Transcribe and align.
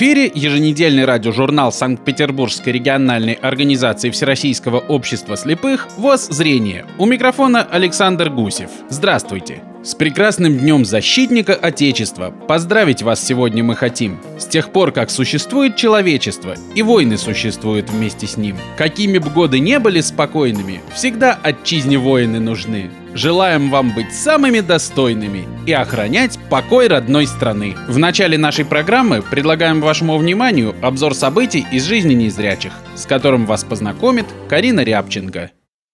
Эфире 0.00 0.32
еженедельный 0.34 1.04
радиожурнал 1.04 1.72
Санкт-Петербургской 1.72 2.72
региональной 2.72 3.34
организации 3.34 4.08
Всероссийского 4.08 4.78
общества 4.78 5.36
слепых 5.36 5.88
ВОЗ 5.98 6.28
«Зрение». 6.28 6.86
У 6.96 7.04
микрофона 7.04 7.62
Александр 7.62 8.30
Гусев. 8.30 8.70
Здравствуйте! 8.88 9.60
С 9.82 9.94
прекрасным 9.94 10.58
днем 10.58 10.84
защитника 10.84 11.54
Отечества! 11.54 12.34
Поздравить 12.46 13.02
вас 13.02 13.24
сегодня 13.24 13.64
мы 13.64 13.74
хотим. 13.74 14.18
С 14.38 14.44
тех 14.44 14.72
пор, 14.72 14.92
как 14.92 15.08
существует 15.08 15.76
человечество, 15.76 16.54
и 16.74 16.82
войны 16.82 17.16
существуют 17.16 17.88
вместе 17.88 18.26
с 18.26 18.36
ним. 18.36 18.58
Какими 18.76 19.16
бы 19.16 19.30
годы 19.30 19.58
не 19.58 19.78
были 19.78 20.02
спокойными, 20.02 20.82
всегда 20.94 21.32
отчизне 21.32 21.96
воины 21.96 22.40
нужны. 22.40 22.90
Желаем 23.14 23.70
вам 23.70 23.94
быть 23.94 24.12
самыми 24.12 24.60
достойными 24.60 25.48
и 25.66 25.72
охранять 25.72 26.38
покой 26.50 26.86
родной 26.86 27.26
страны. 27.26 27.74
В 27.88 27.96
начале 27.96 28.36
нашей 28.36 28.66
программы 28.66 29.22
предлагаем 29.22 29.80
вашему 29.80 30.18
вниманию 30.18 30.74
обзор 30.82 31.14
событий 31.14 31.66
из 31.72 31.86
жизни 31.86 32.12
незрячих, 32.12 32.74
с 32.96 33.06
которым 33.06 33.46
вас 33.46 33.64
познакомит 33.64 34.26
Карина 34.46 34.80
Рябченко. 34.80 35.52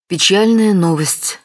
Печальная 0.09 0.75
новость. 0.75 1.39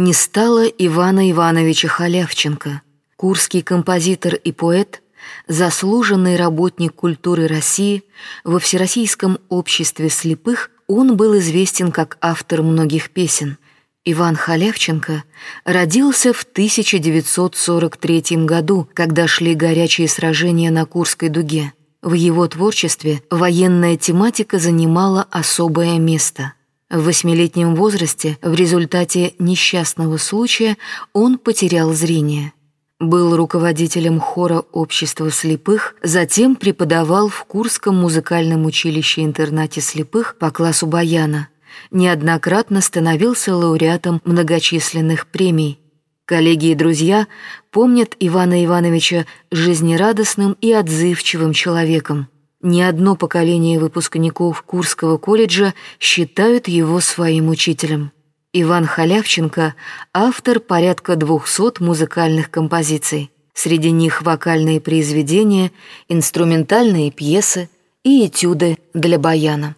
Не 0.00 0.12
стало 0.12 0.64
Ивана 0.64 1.28
Ивановича 1.28 1.88
Халявченко, 1.88 2.82
курский 3.16 3.62
композитор 3.62 4.36
и 4.36 4.52
поэт, 4.52 5.02
заслуженный 5.48 6.36
работник 6.36 6.94
культуры 6.94 7.48
России, 7.48 8.04
во 8.44 8.60
Всероссийском 8.60 9.40
обществе 9.48 10.08
слепых 10.08 10.70
он 10.86 11.16
был 11.16 11.36
известен 11.38 11.90
как 11.90 12.16
автор 12.20 12.62
многих 12.62 13.10
песен– 13.10 13.58
Иван 14.04 14.36
Халявченко 14.36 15.24
родился 15.64 16.32
в 16.32 16.44
1943 16.44 18.46
году, 18.46 18.88
когда 18.94 19.26
шли 19.26 19.54
горячие 19.54 20.06
сражения 20.06 20.70
на 20.70 20.86
Курской 20.86 21.28
дуге. 21.28 21.72
В 22.02 22.12
его 22.12 22.46
творчестве 22.46 23.20
военная 23.30 23.96
тематика 23.96 24.60
занимала 24.60 25.26
особое 25.30 25.98
место. 25.98 26.52
В 26.90 27.04
восьмилетнем 27.04 27.74
возрасте 27.74 28.38
в 28.42 28.54
результате 28.54 29.34
несчастного 29.38 30.16
случая 30.16 30.76
он 31.12 31.38
потерял 31.38 31.92
зрение. 31.92 32.52
Был 32.98 33.36
руководителем 33.36 34.18
хора 34.20 34.64
общества 34.72 35.30
слепых, 35.30 35.94
затем 36.02 36.56
преподавал 36.56 37.28
в 37.28 37.44
Курском 37.44 37.96
музыкальном 37.96 38.66
училище-интернате 38.66 39.80
слепых 39.80 40.36
по 40.38 40.50
классу 40.50 40.86
баяна– 40.86 41.48
неоднократно 41.90 42.80
становился 42.80 43.54
лауреатом 43.54 44.20
многочисленных 44.24 45.26
премий. 45.26 45.80
Коллеги 46.24 46.66
и 46.66 46.74
друзья 46.74 47.26
помнят 47.70 48.14
Ивана 48.20 48.64
Ивановича 48.64 49.24
жизнерадостным 49.50 50.56
и 50.60 50.72
отзывчивым 50.72 51.52
человеком. 51.52 52.28
Ни 52.60 52.80
одно 52.80 53.14
поколение 53.14 53.78
выпускников 53.78 54.62
Курского 54.62 55.16
колледжа 55.16 55.74
считают 56.00 56.66
его 56.66 57.00
своим 57.00 57.50
учителем. 57.50 58.10
Иван 58.52 58.84
Халявченко– 58.84 59.76
автор 60.12 60.58
порядка 60.58 61.14
200 61.14 61.80
музыкальных 61.80 62.50
композиций. 62.50 63.30
Среди 63.54 63.92
них 63.92 64.22
вокальные 64.22 64.80
произведения, 64.80 65.70
инструментальные 66.08 67.12
пьесы 67.12 67.68
и 68.02 68.26
этюды 68.26 68.78
для 68.92 69.20
баяна. 69.20 69.76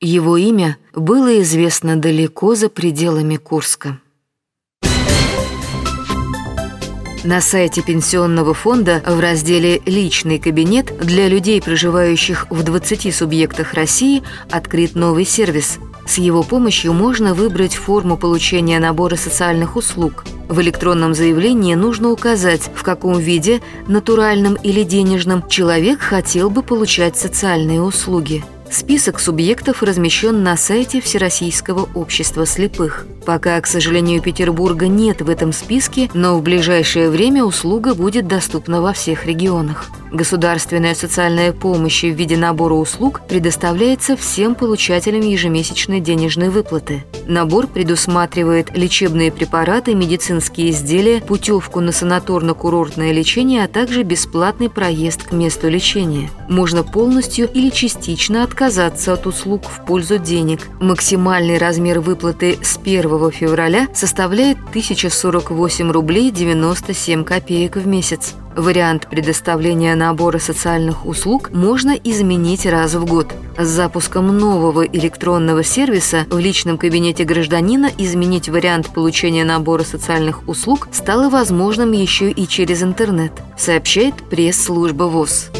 Его 0.00 0.36
имя 0.36 0.76
было 0.94 1.40
известно 1.42 1.96
далеко 1.96 2.56
за 2.56 2.68
пределами 2.68 3.36
Курска. 3.36 4.00
На 7.28 7.42
сайте 7.42 7.82
Пенсионного 7.82 8.54
фонда 8.54 9.02
в 9.04 9.20
разделе 9.20 9.82
«Личный 9.84 10.38
кабинет» 10.38 10.96
для 10.96 11.28
людей, 11.28 11.60
проживающих 11.60 12.46
в 12.48 12.62
20 12.62 13.14
субъектах 13.14 13.74
России, 13.74 14.22
открыт 14.50 14.94
новый 14.94 15.26
сервис. 15.26 15.78
С 16.06 16.16
его 16.16 16.42
помощью 16.42 16.94
можно 16.94 17.34
выбрать 17.34 17.74
форму 17.74 18.16
получения 18.16 18.78
набора 18.78 19.16
социальных 19.16 19.76
услуг. 19.76 20.24
В 20.48 20.58
электронном 20.62 21.12
заявлении 21.12 21.74
нужно 21.74 22.12
указать, 22.12 22.70
в 22.74 22.82
каком 22.82 23.18
виде, 23.18 23.60
натуральном 23.88 24.54
или 24.54 24.82
денежном, 24.82 25.46
человек 25.50 26.00
хотел 26.00 26.48
бы 26.48 26.62
получать 26.62 27.18
социальные 27.18 27.82
услуги. 27.82 28.42
Список 28.70 29.18
субъектов 29.18 29.82
размещен 29.82 30.42
на 30.42 30.56
сайте 30.56 31.00
Всероссийского 31.00 31.88
общества 31.94 32.44
слепых. 32.44 33.06
Пока, 33.24 33.60
к 33.60 33.66
сожалению, 33.66 34.20
Петербурга 34.20 34.88
нет 34.88 35.22
в 35.22 35.30
этом 35.30 35.52
списке, 35.52 36.10
но 36.14 36.36
в 36.36 36.42
ближайшее 36.42 37.08
время 37.10 37.44
услуга 37.44 37.94
будет 37.94 38.26
доступна 38.26 38.82
во 38.82 38.92
всех 38.92 39.26
регионах. 39.26 39.86
Государственная 40.12 40.94
социальная 40.94 41.52
помощь 41.52 42.02
в 42.02 42.14
виде 42.14 42.36
набора 42.36 42.74
услуг 42.74 43.20
предоставляется 43.28 44.16
всем 44.16 44.54
получателям 44.54 45.20
ежемесячной 45.20 46.00
денежной 46.00 46.48
выплаты. 46.48 47.04
Набор 47.26 47.66
предусматривает 47.66 48.74
лечебные 48.74 49.30
препараты, 49.30 49.94
медицинские 49.94 50.70
изделия, 50.70 51.20
путевку 51.20 51.80
на 51.80 51.90
санаторно-курортное 51.90 53.12
лечение, 53.12 53.64
а 53.64 53.68
также 53.68 54.02
бесплатный 54.02 54.70
проезд 54.70 55.24
к 55.24 55.32
месту 55.32 55.68
лечения. 55.68 56.30
Можно 56.48 56.82
полностью 56.82 57.48
или 57.52 57.68
частично 57.68 58.44
отказаться 58.44 59.12
от 59.12 59.26
услуг 59.26 59.64
в 59.66 59.84
пользу 59.84 60.16
денег. 60.18 60.60
Максимальный 60.80 61.58
размер 61.58 62.00
выплаты 62.00 62.58
с 62.62 62.78
1 62.78 63.30
февраля 63.30 63.88
составляет 63.92 64.56
1048 64.70 65.90
рублей 65.90 66.30
97 66.30 67.24
копеек 67.24 67.76
в 67.76 67.86
месяц. 67.86 68.34
Вариант 68.58 69.06
предоставления 69.08 69.94
набора 69.94 70.38
социальных 70.38 71.06
услуг 71.06 71.52
можно 71.52 71.92
изменить 71.92 72.66
раз 72.66 72.94
в 72.94 73.04
год. 73.04 73.32
С 73.56 73.68
запуском 73.68 74.36
нового 74.36 74.84
электронного 74.84 75.62
сервиса 75.62 76.26
в 76.28 76.40
личном 76.40 76.76
кабинете 76.76 77.22
гражданина 77.22 77.88
изменить 77.98 78.48
вариант 78.48 78.88
получения 78.92 79.44
набора 79.44 79.84
социальных 79.84 80.48
услуг 80.48 80.88
стало 80.90 81.30
возможным 81.30 81.92
еще 81.92 82.32
и 82.32 82.48
через 82.48 82.82
интернет, 82.82 83.30
сообщает 83.56 84.16
пресс-служба 84.28 85.04
ВОЗ. 85.04 85.50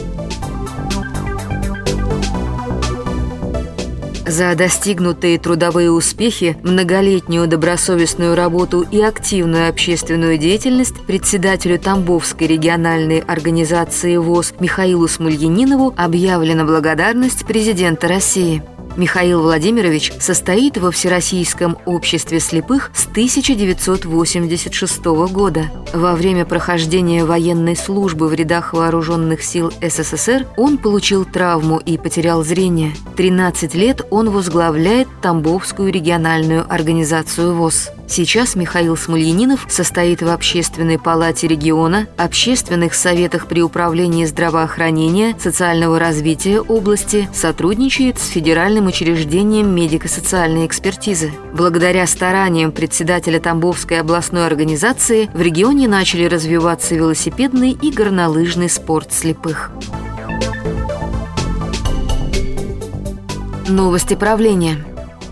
За 4.29 4.55
достигнутые 4.55 5.39
трудовые 5.39 5.91
успехи, 5.91 6.59
многолетнюю 6.63 7.47
добросовестную 7.49 8.35
работу 8.35 8.83
и 8.83 9.01
активную 9.01 9.71
общественную 9.71 10.37
деятельность 10.37 11.01
председателю 11.07 11.79
Тамбовской 11.79 12.47
региональной 12.47 13.21
организации 13.21 14.19
ВОЗ 14.19 14.53
Михаилу 14.61 15.09
Смольянинову 15.09 15.95
объявлена 15.97 16.65
благодарность 16.65 17.47
президента 17.47 18.07
России. 18.07 18.63
Михаил 18.99 19.43
Владимирович 19.43 20.13
состоит 20.19 20.77
во 20.77 20.91
Всероссийском 20.91 21.79
обществе 21.87 22.41
слепых 22.41 22.91
с 22.93 23.07
1986 23.07 25.05
года. 25.31 25.71
Во 25.95 26.17
время 26.17 26.45
прохождения 26.45 27.25
военной 27.25 27.77
службы 27.77 28.27
в 28.27 28.35
рядах 28.35 28.73
вооруженных 28.73 29.45
сил 29.45 29.73
СССР 29.81 30.49
он 30.57 30.79
получил 30.79 31.25
травму 31.25 31.79
и 31.79 31.97
потерял 31.97 32.43
зрение. 32.43 32.93
13 33.17 33.73
лет 33.77 34.05
он 34.11 34.31
возглавляет 34.31 35.07
Тамбовскую 35.23 35.93
региональную 35.93 36.67
организацию 36.69 37.55
ВОЗ. 37.55 37.91
Сейчас 38.09 38.57
Михаил 38.57 38.97
Смольянинов 38.97 39.67
состоит 39.69 40.23
в 40.23 40.29
Общественной 40.29 40.99
палате 40.99 41.47
региона, 41.47 42.07
общественных 42.17 42.95
советах 42.95 43.47
при 43.47 43.61
управлении 43.61 44.25
здравоохранения, 44.25 45.37
социального 45.39 45.99
развития 45.99 46.61
области, 46.61 47.29
сотрудничает 47.35 48.19
с 48.19 48.29
Федеральным 48.29 48.88
учреждением 48.89 49.75
медико-социальной 49.75 50.67
экспертизы. 50.67 51.31
Благодаря 51.55 52.07
стараниям 52.07 52.73
председателя 52.73 53.39
Тамбовской 53.39 54.01
областной 54.01 54.47
организации 54.47 55.31
в 55.33 55.41
регионе 55.41 55.87
начали 55.87 56.25
развиваться 56.25 56.95
велосипедный 56.95 57.71
и 57.71 57.93
горнолыжный 57.93 58.69
спорт 58.69 59.13
слепых. 59.13 59.71
Новости 63.69 64.15
правления. 64.15 64.85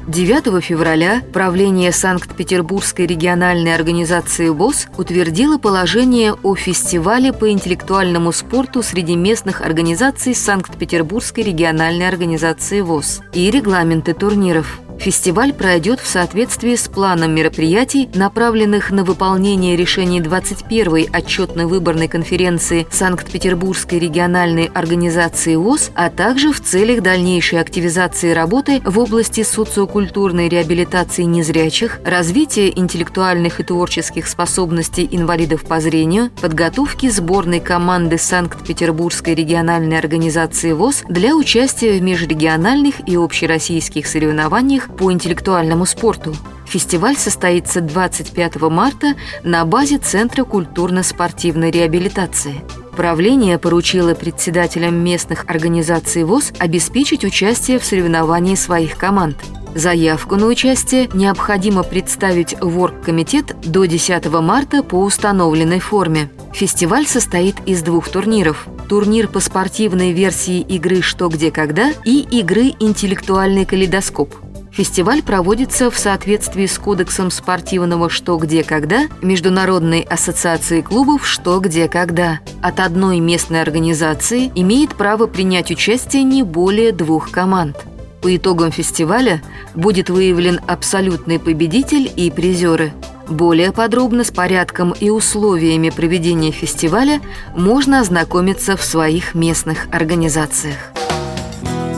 9 0.08 0.62
февраля 0.62 1.20
правление 1.32 1.90
Санкт-Петербургской 1.90 3.06
региональной 3.06 3.74
организации 3.74 4.50
ВОЗ 4.50 4.86
утвердило 4.96 5.58
положение 5.58 6.32
о 6.32 6.54
фестивале 6.54 7.32
по 7.32 7.50
интеллектуальному 7.50 8.30
спорту 8.30 8.84
среди 8.84 9.16
местных 9.16 9.62
организаций 9.62 10.32
Санкт-Петербургской 10.32 11.42
региональной 11.42 12.06
организации 12.06 12.82
ВОЗ 12.82 13.22
и 13.32 13.50
регламенты 13.50 14.14
турниров. 14.14 14.80
Фестиваль 14.98 15.52
пройдет 15.52 16.00
в 16.00 16.06
соответствии 16.06 16.74
с 16.74 16.88
планом 16.88 17.34
мероприятий, 17.34 18.08
направленных 18.14 18.90
на 18.90 19.04
выполнение 19.04 19.76
решений 19.76 20.20
21-й 20.20 21.08
отчетной 21.12 21.66
выборной 21.66 22.08
конференции 22.08 22.86
Санкт-Петербургской 22.90 23.98
региональной 23.98 24.70
организации 24.74 25.54
ВОЗ, 25.54 25.90
а 25.94 26.10
также 26.10 26.52
в 26.52 26.60
целях 26.60 27.02
дальнейшей 27.02 27.60
активизации 27.60 28.32
работы 28.32 28.80
в 28.84 28.98
области 28.98 29.42
социокультурной 29.42 30.48
реабилитации 30.48 31.22
незрячих, 31.22 32.00
развития 32.04 32.70
интеллектуальных 32.70 33.60
и 33.60 33.62
творческих 33.62 34.26
способностей 34.26 35.06
инвалидов 35.10 35.64
по 35.64 35.78
зрению, 35.78 36.30
подготовки 36.40 37.08
сборной 37.08 37.60
команды 37.60 38.18
Санкт-Петербургской 38.18 39.34
региональной 39.34 39.98
организации 39.98 40.72
ВОЗ 40.72 41.04
для 41.08 41.36
участия 41.36 41.92
в 41.92 42.02
межрегиональных 42.02 43.06
и 43.08 43.16
общероссийских 43.16 44.06
соревнованиях 44.06 44.85
по 44.94 45.12
интеллектуальному 45.12 45.86
спорту. 45.86 46.34
Фестиваль 46.66 47.16
состоится 47.16 47.80
25 47.80 48.56
марта 48.62 49.14
на 49.44 49.64
базе 49.64 49.98
Центра 49.98 50.44
культурно-спортивной 50.44 51.70
реабилитации. 51.70 52.62
Правление 52.96 53.58
поручило 53.58 54.14
председателям 54.14 54.94
местных 54.94 55.44
организаций 55.48 56.24
ВОЗ 56.24 56.52
обеспечить 56.58 57.24
участие 57.24 57.78
в 57.78 57.84
соревновании 57.84 58.54
своих 58.54 58.96
команд. 58.96 59.36
Заявку 59.74 60.36
на 60.36 60.46
участие 60.46 61.06
необходимо 61.12 61.82
представить 61.82 62.56
в 62.58 62.78
оргкомитет 62.78 63.54
до 63.60 63.84
10 63.84 64.26
марта 64.40 64.82
по 64.82 65.02
установленной 65.02 65.80
форме. 65.80 66.30
Фестиваль 66.54 67.06
состоит 67.06 67.56
из 67.66 67.82
двух 67.82 68.08
турниров. 68.08 68.66
Турнир 68.88 69.28
по 69.28 69.40
спортивной 69.40 70.12
версии 70.12 70.60
игры 70.60 71.02
«Что, 71.02 71.28
где, 71.28 71.50
когда» 71.50 71.92
и 72.06 72.20
игры 72.20 72.72
«Интеллектуальный 72.80 73.66
калейдоскоп». 73.66 74.34
Фестиваль 74.76 75.22
проводится 75.22 75.90
в 75.90 75.98
соответствии 75.98 76.66
с 76.66 76.78
Кодексом 76.78 77.30
спортивного 77.30 78.10
«Что, 78.10 78.36
где, 78.36 78.62
когда» 78.62 79.06
Международной 79.22 80.02
ассоциации 80.02 80.82
клубов 80.82 81.26
«Что, 81.26 81.60
где, 81.60 81.88
когда». 81.88 82.40
От 82.60 82.80
одной 82.80 83.20
местной 83.20 83.62
организации 83.62 84.52
имеет 84.54 84.94
право 84.94 85.28
принять 85.28 85.70
участие 85.70 86.24
не 86.24 86.42
более 86.42 86.92
двух 86.92 87.30
команд. 87.30 87.86
По 88.20 88.36
итогам 88.36 88.70
фестиваля 88.70 89.40
будет 89.74 90.10
выявлен 90.10 90.60
абсолютный 90.66 91.38
победитель 91.38 92.12
и 92.14 92.30
призеры. 92.30 92.92
Более 93.30 93.72
подробно 93.72 94.24
с 94.24 94.30
порядком 94.30 94.92
и 94.92 95.08
условиями 95.08 95.88
проведения 95.88 96.50
фестиваля 96.50 97.22
можно 97.56 98.00
ознакомиться 98.00 98.76
в 98.76 98.84
своих 98.84 99.34
местных 99.34 99.86
организациях. 99.90 100.92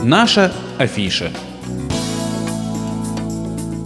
Наша 0.01 0.53
афиша– 0.77 1.33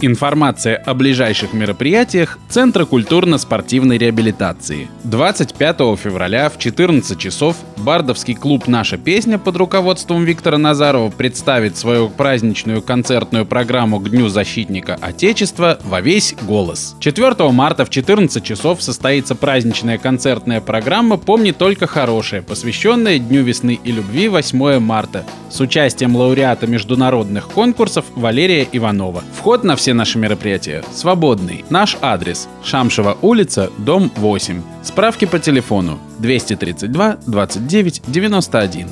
Информация 0.06 0.76
о 0.76 0.92
ближайших 0.92 1.54
мероприятиях 1.54 2.38
Центра 2.50 2.84
культурно-спортивной 2.84 3.96
реабилитации. 3.96 4.88
25 5.04 5.78
февраля 5.98 6.50
в 6.50 6.58
14 6.58 7.18
часов 7.18 7.56
бардовский 7.78 8.34
клуб 8.34 8.66
«Наша 8.66 8.98
песня» 8.98 9.38
под 9.38 9.56
руководством 9.56 10.24
Виктора 10.24 10.58
Назарова 10.58 11.08
представит 11.08 11.78
свою 11.78 12.10
праздничную 12.10 12.82
концертную 12.82 13.46
программу 13.46 13.98
к 13.98 14.10
Дню 14.10 14.28
защитника 14.28 14.98
Отечества 15.00 15.78
во 15.82 16.02
весь 16.02 16.34
голос. 16.42 16.96
4 17.00 17.50
марта 17.50 17.86
в 17.86 17.90
14 17.90 18.44
часов 18.44 18.82
состоится 18.82 19.34
праздничная 19.34 19.96
концертная 19.96 20.60
программа 20.60 21.16
«Помни 21.16 21.52
только 21.52 21.86
хорошее», 21.86 22.42
посвященная 22.42 23.18
Дню 23.18 23.42
весны 23.42 23.80
и 23.82 23.90
любви 23.90 24.28
8 24.28 24.78
марта 24.80 25.24
с 25.50 25.60
участием 25.60 26.14
лауреата 26.14 26.66
международных 26.66 27.48
конкурсов 27.48 28.04
Валерия 28.14 28.68
Иванова. 28.70 29.22
Вход 29.32 29.64
на 29.64 29.76
все 29.76 29.93
наши 29.94 30.18
мероприятия 30.18 30.84
свободный. 30.92 31.64
Наш 31.70 31.96
адрес– 32.02 32.48
Шамшева 32.64 33.16
улица, 33.22 33.70
дом 33.78 34.10
8. 34.16 34.62
Справки 34.82 35.24
по 35.24 35.38
телефону 35.38 35.98
232 36.18 37.16
29 37.26 38.02
91. 38.06 38.88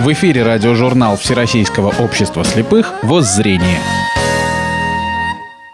В 0.00 0.12
эфире 0.12 0.42
радиожурнал 0.42 1.18
Всероссийского 1.18 1.92
общества 1.98 2.42
слепых 2.42 2.94
«Воззрение». 3.02 3.80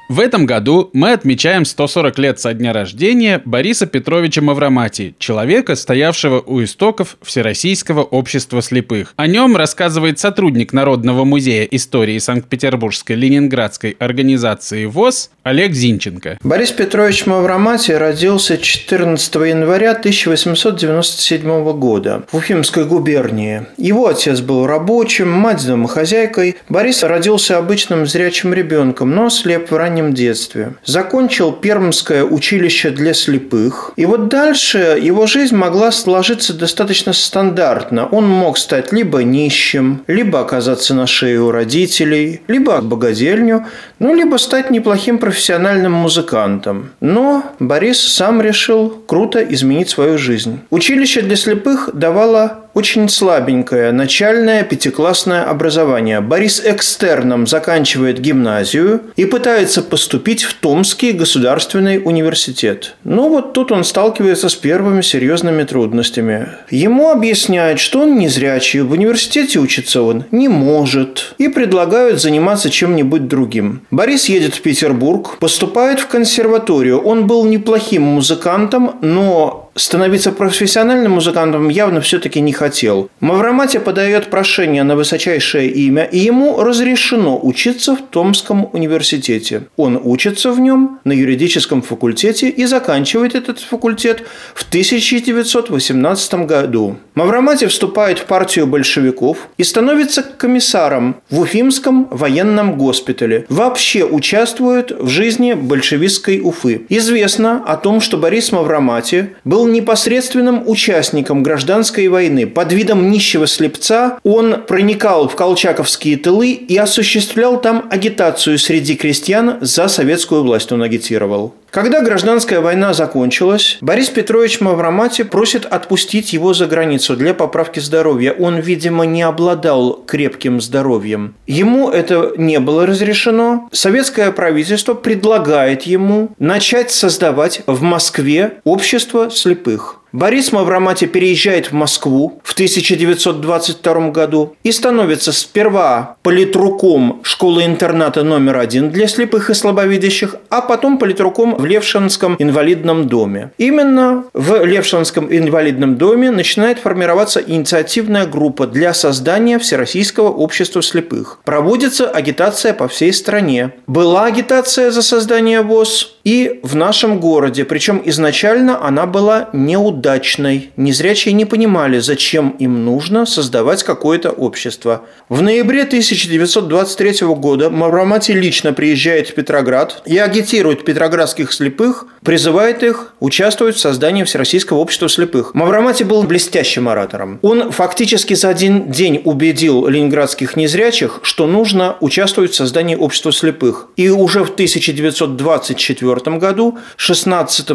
В 0.09 0.21
этом 0.21 0.47
году 0.47 0.89
мы 0.93 1.11
отмечаем 1.11 1.65
140 1.65 2.19
лет 2.19 2.39
со 2.39 2.55
дня 2.55 2.73
рождения 2.73 3.43
Бориса 3.45 3.87
Петровича 3.87 4.41
Мавромати, 4.41 5.17
человека, 5.19 5.75
стоявшего 5.75 6.41
у 6.47 6.63
истоков 6.63 7.17
Всероссийского 7.23 8.05
общества 8.05 8.63
слепых. 8.63 9.15
О 9.17 9.27
нем 9.27 9.57
рассказывает 9.57 10.21
сотрудник 10.21 10.73
Народного 10.73 11.25
музея 11.25 11.65
истории 11.65 12.19
Санкт-Петербургской 12.19 13.17
Ленинградской 13.17 13.97
организации 13.99 14.85
ВОЗ 14.85 15.31
Олег 15.43 15.73
Зинченко. 15.73 16.39
Борис 16.41 16.71
Петрович 16.71 17.27
Мавромати 17.27 17.91
родился 17.91 18.59
14 18.59 19.35
января 19.35 19.91
1897 19.91 21.73
года 21.73 22.23
в 22.31 22.37
Уфимской 22.37 22.85
губернии. 22.85 23.67
Его 23.77 24.07
отец 24.07 24.41
был 24.41 24.69
рабочим, 24.69 25.33
мать 25.33 25.67
домохозяйкой. 25.67 26.59
Борис 26.69 27.03
родился 27.03 27.59
обычным 27.59 28.07
зрячим 28.07 28.55
ребенком, 28.55 29.11
но 29.11 29.31
слеп 29.31 29.73
в 29.73 29.77
раннем 29.77 29.96
раннем 29.97 30.13
детстве. 30.13 30.75
Закончил 30.85 31.53
Пермское 31.53 32.25
училище 32.25 32.91
для 32.91 33.15
слепых. 33.15 33.93
И 33.97 34.07
вот 34.07 34.29
дальше 34.29 34.99
его 35.01 35.27
жизнь 35.27 35.57
могла 35.57 35.91
сложиться 35.93 36.53
достаточно 36.55 37.13
стандартно. 37.13 38.07
Он 38.07 38.29
мог 38.29 38.59
стать 38.59 38.93
либо 38.93 39.23
нищим, 39.23 40.03
либо 40.07 40.41
оказаться 40.41 40.95
на 40.95 41.07
шее 41.07 41.41
у 41.41 41.51
родителей, 41.51 42.43
либо 42.49 42.81
богадельню, 42.81 43.67
ну, 43.99 44.15
либо 44.15 44.37
стать 44.37 44.71
неплохим 44.71 45.19
профессиональным 45.19 45.93
музыкантом. 45.93 46.91
Но 47.01 47.43
Борис 47.59 48.01
сам 48.01 48.43
решил 48.43 48.91
круто 49.07 49.41
изменить 49.41 49.89
свою 49.89 50.19
жизнь. 50.19 50.61
Училище 50.71 51.23
для 51.23 51.37
слепых 51.37 51.91
давало 51.95 52.66
очень 52.77 53.09
слабенькое 53.09 53.91
начальное 53.91 54.63
пятиклассное 54.63 55.45
образование. 55.45 56.21
Борис 56.21 56.61
экстерном 56.63 57.47
заканчивает 57.47 58.21
гимназию 58.21 59.01
и 59.17 59.25
пытается 59.25 59.81
поступить 59.81 60.43
в 60.43 60.53
Томский 60.53 61.13
государственный 61.13 62.03
университет. 62.05 62.97
Но 63.03 63.31
вот 63.31 63.55
тут 63.55 63.73
он 63.73 63.83
сталкивается 63.83 64.51
с 64.51 64.55
первыми 64.55 65.01
серьезными 65.01 65.63
трудностями. 65.63 66.49
Ему 66.69 67.11
объясняют, 67.11 67.81
что 67.81 68.01
он 68.01 68.19
незрячий, 68.19 68.83
в 68.83 68.93
университете 68.93 69.59
учиться 69.59 70.03
он 70.03 70.25
не 70.31 70.49
может, 70.49 71.35
и 71.39 71.49
предлагают 71.49 72.21
заниматься 72.21 72.69
чем-нибудь 72.69 73.27
другим. 73.27 73.87
Борис 73.91 74.27
едет 74.27 74.55
в 74.55 74.61
Петербург, 74.61 75.39
поступает 75.39 75.99
в 75.99 76.09
консерваторию. 76.09 77.01
Он 77.01 77.27
был 77.27 77.47
неплохим 77.47 78.03
музыкантом, 78.03 78.97
но 79.01 79.66
становиться 79.77 80.33
профессиональным 80.33 81.13
музыкантом 81.13 81.69
явно 81.69 82.01
все-таки 82.01 82.41
не 82.41 82.53
хотел. 82.53 83.11
Мавроматия 83.21 83.81
подает 83.81 84.31
прошение 84.31 84.83
на 84.83 84.97
высочайшее 84.97 85.71
имя, 85.71 86.05
и 86.05 86.19
ему 86.19 86.63
разрешено 86.63 87.39
учиться 87.41 87.95
в 87.95 88.01
Томском 88.11 88.69
университете. 88.73 89.69
Он 89.77 90.01
учится 90.03 90.51
в 90.51 90.59
нем 90.59 91.01
на 91.05 91.13
юридическом 91.13 91.83
факультете 91.83 92.49
и 92.49 92.65
заканчивает 92.65 93.35
этот 93.35 93.61
факультет 93.61 94.25
в 94.55 94.67
1918 94.69 96.35
году. 96.47 96.97
Мавроматий 97.15 97.67
вступает 97.67 98.19
в 98.19 98.25
партию 98.25 98.67
большевиков 98.67 99.49
и 99.59 99.65
становится 99.65 100.23
комиссаром 100.23 101.17
в 101.31 101.41
Уфимском 101.41 102.09
военном 102.11 102.79
госпитале. 102.79 103.45
Вообще 103.49 104.05
участвует 104.05 104.91
в 104.91 105.09
жизни 105.09 105.53
большевистской 105.53 106.41
Уфы. 106.41 106.87
Известно 106.89 107.63
о 107.67 107.77
том, 107.77 108.01
что 108.01 108.17
Борис 108.17 108.53
Мавромати 108.53 109.35
был 109.45 109.66
непосредственным 109.73 110.63
участником 110.69 111.43
гражданской 111.43 112.09
войны. 112.09 112.47
Под 112.47 112.73
видом 112.73 113.11
нищего 113.11 113.47
слепца 113.47 114.19
он 114.23 114.63
проникал 114.67 115.29
в 115.29 115.37
колчаковские 115.37 116.17
тылы 116.17 116.53
и 116.53 116.77
осуществлял 116.77 117.61
там 117.61 117.87
агитацию 117.91 118.59
среди 118.59 118.97
крестьян 118.97 119.59
за 119.61 119.89
советскую 119.89 120.43
власть. 120.43 120.73
Он 120.73 120.83
агитировал. 120.83 121.55
Когда 121.71 122.01
гражданская 122.01 122.61
война 122.61 122.95
закончилась, 122.95 123.79
Борис 123.81 124.09
Петрович 124.09 124.61
Мавромати 124.61 125.23
просит 125.25 125.67
отпустить 125.67 126.33
его 126.33 126.55
за 126.55 126.67
границу 126.67 127.17
для 127.17 127.35
поправки 127.35 127.81
здоровья. 127.81 128.33
Он, 128.33 128.59
видимо, 128.59 129.05
не 129.05 129.23
обладал 129.23 130.03
крепким 130.07 130.61
здоровьем. 130.61 131.35
Ему 131.47 131.91
это 131.91 132.33
не 132.37 132.61
было 132.61 132.87
разрешено. 132.87 133.69
Советское 133.73 134.33
правительство 134.33 134.95
предлагает 134.95 135.83
ему 135.83 136.31
начать 136.39 136.91
создавать 136.91 137.63
в 137.67 137.83
Москве 137.83 138.61
общество 138.65 139.31
слепых. 139.31 140.01
Борис 140.13 140.53
Мавромати 140.53 141.07
переезжает 141.07 141.67
в 141.67 141.73
Москву 141.73 142.41
в 142.45 142.53
1922 142.55 144.11
году 144.11 144.57
и 144.63 144.73
становится 144.73 145.33
сперва 145.33 146.17
политруком 146.23 147.21
школы-интерната 147.23 148.23
номер 148.23 148.59
один 148.59 148.91
для 148.91 149.09
слепых 149.09 149.51
и 149.51 149.55
слабовидящих, 149.55 150.37
а 150.49 150.63
потом 150.63 150.99
политруком 150.99 151.57
в 151.57 151.67
Левшинском 151.67 152.37
инвалидном 152.39 153.09
доме. 153.09 153.51
Именно 153.59 154.25
в 154.33 154.65
Левшинском 154.65 155.27
инвалидном 155.31 155.97
доме 155.97 156.31
начинает 156.31 156.79
формироваться 156.79 157.41
инициативная 157.41 158.27
группа 158.27 158.67
для 158.67 158.95
создания 158.95 159.59
Всероссийского 159.59 160.29
общества 160.29 160.83
слепых. 160.83 161.41
Проводится 161.45 162.09
агитация 162.09 162.73
по 162.75 162.89
всей 162.89 163.13
стране. 163.13 163.73
Была 163.87 164.27
агитация 164.27 164.91
за 164.91 165.03
создание 165.03 165.63
ВОЗ 165.63 166.16
и 166.27 166.59
в 166.65 166.75
нашем 166.75 167.21
городе, 167.21 167.65
причем 167.65 168.03
изначально 168.05 168.85
она 168.85 169.07
была 169.07 169.49
неудачной. 169.53 170.71
Незрячие 170.77 171.33
не 171.35 171.45
понимали, 171.45 172.01
зачем 172.01 172.57
им 172.59 172.85
нужно 172.85 173.27
создавать 173.27 173.85
какое-то 173.85 174.31
общество. 174.31 175.03
В 175.29 175.41
ноябре 175.41 175.83
1923 175.83 177.29
года 177.29 177.71
Мавромати 177.71 178.33
лично 178.33 178.73
приезжает 178.73 179.29
в 179.29 179.35
Петроград 179.35 180.03
и 180.05 180.19
агитирует 180.19 180.85
петроградских 180.85 181.53
слепых, 181.53 182.07
призывает 182.25 182.83
их 182.83 183.15
участвовать 183.21 183.77
в 183.77 183.81
создании 183.81 184.25
Всероссийского 184.25 184.79
общества 184.79 185.09
слепых. 185.09 185.55
Мавромати 185.55 186.03
был 186.03 186.25
блестящим 186.25 186.89
оратором. 186.89 187.39
Он 187.43 187.71
фактически 187.71 188.35
за 188.35 188.49
один 188.49 188.91
день 188.91 189.23
убедил 189.25 189.87
ленинградских 189.87 190.57
незрячих, 190.57 191.21
что 191.23 191.47
нужно 191.47 191.97
участвовать 192.01 192.51
в 192.51 192.57
создании 192.57 192.97
общества 192.97 193.31
слепых. 193.31 193.91
И 193.95 194.09
уже 194.11 194.43
в 194.43 194.51
1924 194.51 196.16
году, 196.25 196.79
16 196.97 197.67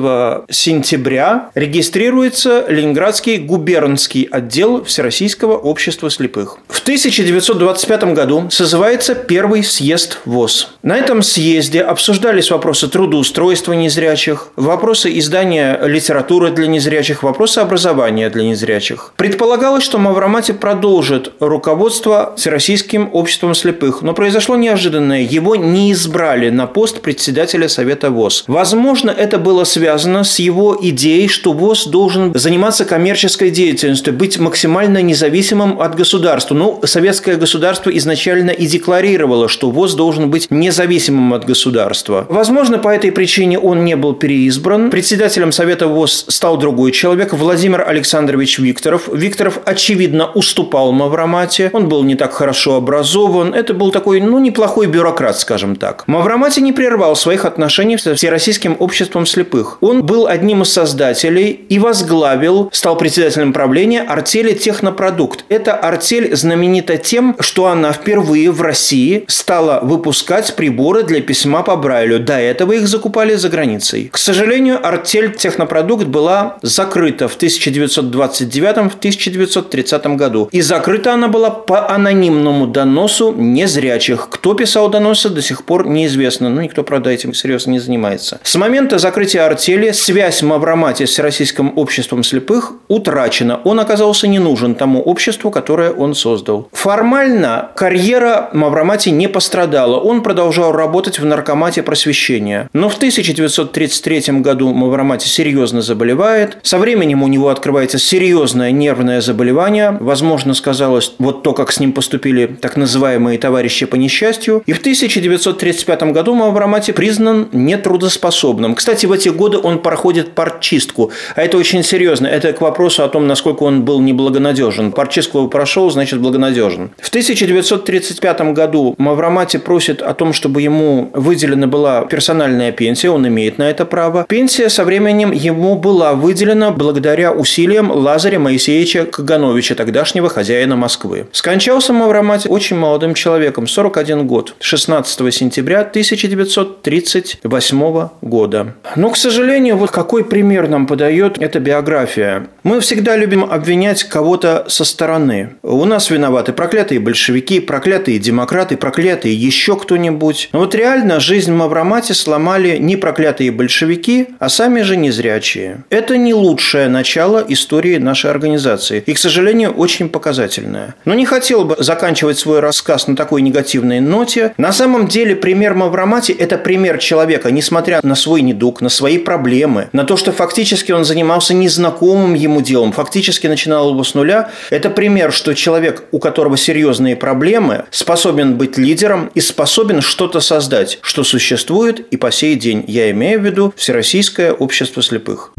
сентября, 0.50 1.50
регистрируется 1.56 2.66
Ленинградский 2.68 3.38
губернский 3.38 4.28
отдел 4.30 4.84
Всероссийского 4.84 5.58
общества 5.58 6.10
слепых. 6.10 6.58
В 6.68 6.82
1925 6.82 8.04
году 8.14 8.48
созывается 8.50 9.16
первый 9.16 9.64
съезд 9.64 10.20
ВОЗ. 10.26 10.70
На 10.84 10.98
этом 10.98 11.22
съезде 11.22 11.82
обсуждались 11.82 12.52
вопросы 12.52 12.88
трудоустройства 12.88 13.74
незрячих, 13.74 14.48
вопросы 14.56 15.18
издания 15.18 15.80
литературы 15.84 16.52
для 16.52 16.68
незрячих, 16.68 17.24
вопросы 17.24 17.60
образования 17.60 18.30
для 18.30 18.44
незрячих. 18.44 19.14
Предполагалось, 19.18 19.84
что 19.84 19.98
Мавромати 19.98 20.52
продолжит 20.54 21.34
руководство 21.40 22.34
Всероссийским 22.38 23.10
обществом 23.14 23.56
слепых, 23.56 24.02
но 24.02 24.14
произошло 24.14 24.56
неожиданное. 24.56 25.22
Его 25.22 25.56
не 25.56 25.92
избрали 25.92 26.50
на 26.50 26.68
пост 26.68 27.02
председателя 27.02 27.68
Совета 27.70 28.10
ВОЗ. 28.10 28.31
Возможно, 28.48 29.12
это 29.12 29.38
было 29.38 29.64
связано 29.64 30.24
с 30.24 30.40
его 30.40 30.78
идеей, 30.82 31.28
что 31.28 31.54
ВОЗ 31.54 31.88
должен 31.88 32.32
заниматься 32.34 32.86
коммерческой 32.86 33.52
деятельностью, 33.52 34.14
быть 34.14 34.40
максимально 34.40 35.02
независимым 35.02 35.80
от 35.82 35.96
государства. 35.96 36.56
Ну, 36.56 36.80
советское 36.84 37.36
государство 37.36 37.90
изначально 37.98 38.52
и 38.52 38.66
декларировало, 38.66 39.48
что 39.48 39.70
ВОЗ 39.70 39.96
должен 39.96 40.30
быть 40.30 40.48
независимым 40.50 41.34
от 41.34 41.46
государства. 41.46 42.26
Возможно, 42.30 42.78
по 42.78 42.90
этой 42.90 43.12
причине 43.12 43.60
он 43.60 43.86
не 43.86 43.96
был 43.96 44.14
переизбран. 44.14 44.90
Председателем 44.90 45.52
Совета 45.52 45.88
ВОЗ 45.88 46.26
стал 46.28 46.58
другой 46.58 46.92
человек, 46.92 47.34
Владимир 47.34 47.88
Александрович 47.88 48.60
Викторов. 48.60 49.10
Викторов, 49.14 49.60
очевидно, 49.66 50.32
уступал 50.34 50.92
Мавромате. 50.92 51.70
Он 51.74 51.90
был 51.90 52.04
не 52.04 52.16
так 52.16 52.34
хорошо 52.34 52.76
образован. 52.76 53.54
Это 53.54 53.74
был 53.74 53.92
такой, 53.92 54.22
ну, 54.22 54.40
неплохой 54.40 54.88
бюрократ, 54.88 55.40
скажем 55.40 55.76
так. 55.76 56.08
Мавромати 56.08 56.60
не 56.60 56.74
прервал 56.74 57.16
своих 57.16 57.46
отношений 57.46 57.98
с 57.98 58.21
Всероссийским 58.22 58.78
обществом 58.78 59.26
слепых. 59.26 59.80
Он 59.82 60.04
был 60.04 60.28
одним 60.28 60.62
из 60.62 60.72
создателей 60.72 61.66
и 61.70 61.80
возглавил, 61.80 62.70
стал 62.72 62.96
председателем 62.96 63.52
правления 63.52 64.02
артели 64.02 64.54
«Технопродукт». 64.54 65.44
Эта 65.50 65.74
артель 65.74 66.36
знаменита 66.36 66.98
тем, 66.98 67.36
что 67.40 67.66
она 67.66 67.92
впервые 67.92 68.52
в 68.52 68.62
России 68.62 69.26
стала 69.28 69.80
выпускать 69.82 70.56
приборы 70.56 71.02
для 71.02 71.22
письма 71.22 71.64
по 71.64 71.76
Брайлю. 71.76 72.20
До 72.20 72.38
этого 72.38 72.74
их 72.74 72.88
закупали 72.88 73.34
за 73.34 73.50
границей. 73.50 74.10
К 74.12 74.20
сожалению, 74.20 74.88
артель 74.88 75.36
«Технопродукт» 75.36 76.06
была 76.06 76.60
закрыта 76.62 77.28
в 77.28 77.36
1929-1930 77.40 80.16
году. 80.16 80.48
И 80.52 80.62
закрыта 80.62 81.16
она 81.16 81.28
была 81.28 81.50
по 81.50 81.90
анонимному 81.90 82.68
доносу 82.68 83.34
незрячих. 83.36 84.30
Кто 84.30 84.54
писал 84.54 84.90
доносы, 84.90 85.30
до 85.30 85.42
сих 85.42 85.64
пор 85.64 85.88
неизвестно. 85.88 86.50
Ну, 86.50 86.62
никто, 86.62 86.84
правда, 86.84 87.10
этим 87.10 87.34
серьезно 87.34 87.72
не 87.72 87.80
занимается. 87.80 88.11
С 88.44 88.56
момента 88.56 88.98
закрытия 88.98 89.46
артели 89.46 89.92
связь 89.92 90.42
Мавромати 90.42 91.06
с 91.06 91.20
Российским 91.20 91.74
обществом 91.78 92.24
слепых 92.24 92.74
утрачена. 92.88 93.62
Он 93.64 93.80
оказался 93.80 94.28
не 94.28 94.40
нужен 94.40 94.76
тому 94.76 95.02
обществу, 95.02 95.52
которое 95.52 95.92
он 95.92 96.16
создал. 96.16 96.68
Формально 96.72 97.70
карьера 97.76 98.50
Мавромати 98.54 99.10
не 99.10 99.28
пострадала. 99.28 99.98
Он 99.98 100.24
продолжал 100.24 100.72
работать 100.72 101.20
в 101.20 101.26
наркомате 101.26 101.84
просвещения. 101.84 102.70
Но 102.74 102.90
в 102.90 102.96
1933 102.96 104.42
году 104.42 104.74
Мавромати 104.74 105.28
серьезно 105.28 105.82
заболевает. 105.82 106.58
Со 106.64 106.78
временем 106.78 107.24
у 107.24 107.28
него 107.28 107.50
открывается 107.50 108.00
серьезное 108.00 108.72
нервное 108.72 109.22
заболевание. 109.22 109.98
Возможно, 110.00 110.54
сказалось 110.54 111.14
вот 111.20 111.44
то, 111.44 111.54
как 111.54 111.72
с 111.72 111.80
ним 111.80 111.94
поступили 111.94 112.48
так 112.48 112.78
называемые 112.78 113.38
товарищи 113.38 113.86
по 113.86 113.96
несчастью. 113.96 114.64
И 114.66 114.74
в 114.74 114.80
1935 114.80 116.04
году 116.12 116.36
Мавромати 116.36 116.92
признан 116.92 117.48
нетрудоспособным. 117.92 118.76
Кстати, 118.76 119.06
в 119.06 119.12
эти 119.12 119.30
годы 119.30 119.58
он 119.58 119.80
проходит 119.80 120.34
партчистку. 120.34 121.12
А 121.36 121.42
это 121.42 121.58
очень 121.58 121.84
серьезно. 121.84 122.28
Это 122.28 122.54
к 122.54 122.62
вопросу 122.62 123.04
о 123.04 123.10
том, 123.10 123.28
насколько 123.28 123.64
он 123.64 123.84
был 123.84 124.00
неблагонадежен. 124.00 124.92
Партчистку 124.92 125.48
прошел, 125.48 125.90
значит, 125.92 126.20
благонадежен. 126.20 126.92
В 126.98 127.10
1935 127.10 128.42
году 128.54 128.96
Мавромати 128.98 129.58
просит 129.58 130.02
о 130.02 130.14
том, 130.14 130.34
чтобы 130.34 130.62
ему 130.62 131.10
выделена 131.14 131.68
была 131.68 132.06
персональная 132.06 132.72
пенсия. 132.72 133.10
Он 133.10 133.28
имеет 133.28 133.58
на 133.58 133.70
это 133.70 133.86
право. 133.86 134.26
Пенсия 134.28 134.70
со 134.70 134.86
временем 134.86 135.32
ему 135.32 135.76
была 135.76 136.14
выделена 136.14 136.72
благодаря 136.72 137.32
усилиям 137.32 137.92
Лазаря 137.92 138.40
Моисеевича 138.40 139.06
Кагановича, 139.06 139.76
тогдашнего 139.76 140.30
хозяина 140.30 140.76
Москвы. 140.76 141.28
Скончался 141.32 141.94
Мавромати 141.94 142.48
очень 142.48 142.78
молодым 142.78 143.14
человеком, 143.14 143.68
41 143.68 144.28
год, 144.28 144.56
16 144.60 145.34
сентября 145.34 145.82
1938 145.82 147.81
года. 148.22 148.76
Но, 148.96 149.10
к 149.10 149.18
сожалению, 149.18 149.78
вот 149.78 149.92
какой 149.92 150.24
пример 150.24 150.68
нам 150.68 150.88
подает 150.88 151.38
эта 151.42 151.60
биография. 151.60 152.48
Мы 152.64 152.80
всегда 152.80 153.16
любим 153.16 153.44
обвинять 153.44 154.04
кого-то 154.04 154.66
со 154.68 154.86
стороны. 154.86 155.52
У 155.64 155.86
нас 155.86 156.10
виноваты 156.10 156.54
проклятые 156.54 157.00
большевики, 157.00 157.60
проклятые 157.60 158.20
демократы, 158.20 158.78
проклятые 158.78 159.34
еще 159.34 159.76
кто-нибудь. 159.76 160.50
Но 160.54 160.60
вот 160.60 160.76
реально 160.76 161.20
жизнь 161.20 161.52
Мавромати 161.52 162.14
сломали 162.14 162.78
не 162.78 162.98
проклятые 162.98 163.52
большевики, 163.52 164.28
а 164.40 164.50
сами 164.50 164.82
же 164.82 164.98
незрячие. 164.98 165.84
Это 165.90 166.18
не 166.18 166.34
лучшее 166.34 166.88
начало 166.88 167.44
истории 167.48 167.98
нашей 167.98 168.30
организации. 168.30 169.04
И, 169.06 169.14
к 169.14 169.18
сожалению, 169.18 169.72
очень 169.72 170.10
показательное. 170.10 170.96
Но 171.06 171.14
не 171.14 171.26
хотел 171.26 171.66
бы 171.66 171.76
заканчивать 171.80 172.38
свой 172.38 172.60
рассказ 172.60 173.08
на 173.08 173.16
такой 173.16 173.42
негативной 173.42 174.00
ноте. 174.00 174.54
На 174.58 174.72
самом 174.72 175.08
деле 175.08 175.36
пример 175.36 175.74
Мавромати– 175.74 176.32
это 176.40 176.58
пример 176.58 176.98
человека, 176.98 177.52
несмотря 177.72 178.02
на 178.04 178.16
свой 178.16 178.42
недуг, 178.42 178.82
на 178.82 178.90
свои 178.90 179.18
проблемы, 179.18 179.88
на 179.94 180.04
то, 180.04 180.18
что 180.18 180.34
фактически 180.34 180.92
он 180.92 181.06
занимался 181.06 181.54
незнакомым 181.54 182.34
ему 182.34 182.60
делом, 182.60 182.92
фактически 182.92 183.48
начинал 183.48 183.92
его 183.92 184.04
с 184.04 184.14
нуля. 184.14 184.50
Это 184.72 184.90
пример, 184.90 185.32
что 185.32 185.56
человек, 185.56 186.04
у 186.12 186.20
которого 186.20 186.58
серьезные 186.58 187.16
проблемы, 187.16 187.86
способен 187.90 188.58
быть 188.58 188.78
лидером 188.78 189.32
и 189.36 189.40
способен 189.40 190.02
что-то 190.02 190.42
создать, 190.42 191.00
что 191.02 191.24
существует 191.24 192.02
и 192.12 192.18
по 192.18 192.30
сей 192.30 192.56
день. 192.56 192.84
Я 192.88 193.10
имею 193.12 193.40
в 193.40 193.46
виду 193.46 193.74
Всероссийское 193.78 194.52
общество 194.52 195.02
слепых. 195.02 195.54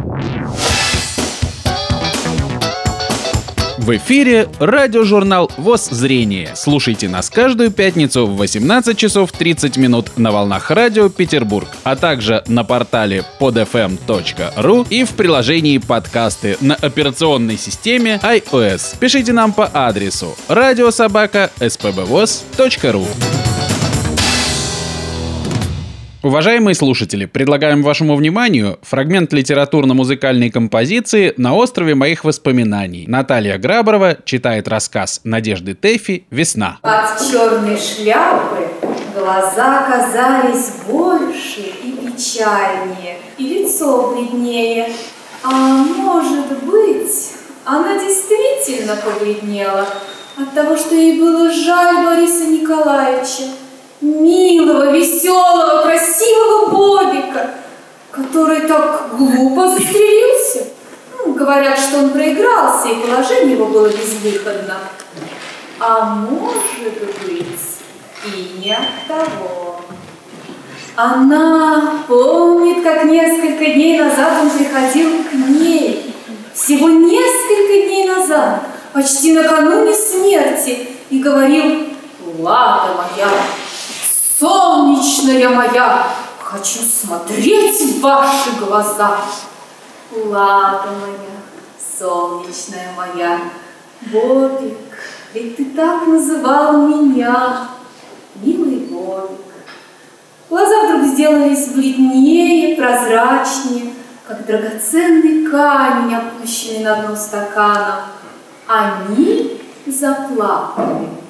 В 3.83 3.97
эфире 3.97 4.49
радиожурнал 4.61 5.51
ВОЗ 5.57 5.89
«Зрение». 5.91 6.53
Слушайте 6.55 7.09
нас 7.09 7.29
каждую 7.29 7.73
пятницу 7.73 8.29
в 8.29 8.37
18 8.37 8.97
часов 8.97 9.33
30 9.33 9.77
минут 9.77 10.17
на 10.17 10.31
волнах 10.31 10.71
радио 10.71 11.09
Петербург, 11.09 11.67
а 11.83 11.97
также 11.97 12.45
на 12.47 12.63
портале 12.63 13.25
podfm.ru 13.41 14.87
и 14.89 15.03
в 15.03 15.11
приложении 15.15 15.79
подкасты 15.79 16.57
на 16.61 16.77
операционной 16.77 17.59
системе 17.59 18.21
iOS. 18.23 18.99
Пишите 19.01 19.33
нам 19.33 19.53
по 19.53 19.67
адресу 19.67 20.37
радиособака 20.47 21.51
spbvoz.ru. 21.59 23.72
Уважаемые 26.23 26.77
слушатели, 26.77 27.25
предлагаем 27.27 27.83
вашему 27.83 28.15
вниманию 28.15 28.79
фрагмент 28.83 29.33
литературно-музыкальной 29.33 30.51
композиции 30.51 31.35
«На 31.37 31.53
острове 31.53 31.97
моих 31.97 32.23
воспоминаний». 32.23 33.07
Наталья 33.09 33.59
Грабарова 33.59 34.19
читает 34.25 34.69
рассказ 34.69 35.21
Надежды 35.25 35.75
Тэфи 35.75 36.25
«Весна». 36.31 36.79
От 36.83 37.19
черной 37.29 37.77
шляпы 37.77 38.69
глаза 39.19 39.83
казались 39.83 40.75
больше 40.89 41.73
и 41.83 41.91
печальнее, 42.07 43.17
и 43.37 43.43
лицо 43.43 44.15
бледнее. 44.15 44.93
А 45.43 45.51
может 45.51 46.63
быть, 46.63 47.33
она 47.65 47.99
действительно 47.99 48.95
побледнела 48.95 49.89
от 50.37 50.55
того, 50.55 50.77
что 50.77 50.95
ей 50.95 51.19
было 51.19 51.51
жаль 51.51 52.05
Бориса 52.07 52.47
Николаевича, 52.47 53.51
милого, 54.03 54.91
веселого, 54.91 55.83
красивого 55.83 56.71
Бобика, 56.71 57.51
который 58.11 58.63
так 58.63 59.17
глупо 59.17 59.69
застрелился. 59.69 60.65
Ну, 61.19 61.35
говорят, 61.35 61.79
что 61.79 61.99
он 61.99 62.11
проигрался, 62.11 62.89
и 62.89 62.97
положение 62.97 63.53
его 63.55 63.67
было 63.67 63.89
безвыходно. 63.89 64.79
А 65.79 66.05
может 66.05 67.01
быть, 67.25 67.47
и 68.27 68.61
не 68.61 68.73
от 68.73 69.07
того. 69.09 69.81
Она 70.95 72.05
помнит, 72.07 72.83
как 72.83 73.05
несколько 73.05 73.65
дней 73.65 73.99
назад 73.99 74.43
он 74.43 74.51
приходил 74.51 75.25
к 75.25 75.33
ней. 75.33 76.15
Всего 76.55 76.89
несколько 76.89 77.87
дней 77.87 78.07
назад, 78.07 78.63
почти 78.93 79.33
накануне 79.33 79.95
смерти, 79.95 80.89
и 81.09 81.19
говорил, 81.19 81.89
«Лада 82.39 82.95
моя, 82.95 83.31
солнечная 84.43 85.51
моя, 85.51 86.09
хочу 86.43 86.81
смотреть 86.81 87.81
в 87.81 88.01
ваши 88.01 88.51
глаза». 88.59 89.19
Лада 90.15 90.89
моя, 91.01 91.39
солнечная 91.99 92.93
моя, 92.95 93.41
Бобик, 94.13 94.77
ведь 95.33 95.57
ты 95.57 95.65
так 95.77 96.07
называл 96.07 96.87
меня, 96.87 97.69
милый 98.35 98.89
Бобик. 98.91 99.39
Глаза 100.51 100.87
вдруг 100.87 101.05
сделались 101.05 101.69
бледнее, 101.69 102.77
прозрачнее, 102.77 103.95
как 104.27 104.45
драгоценный 104.45 105.51
камень, 105.51 106.15
опущенный 106.15 106.85
на 106.85 106.97
дно 106.97 107.17
стакана. 107.17 108.03
Они 108.67 109.59
заплакали. 109.87 111.22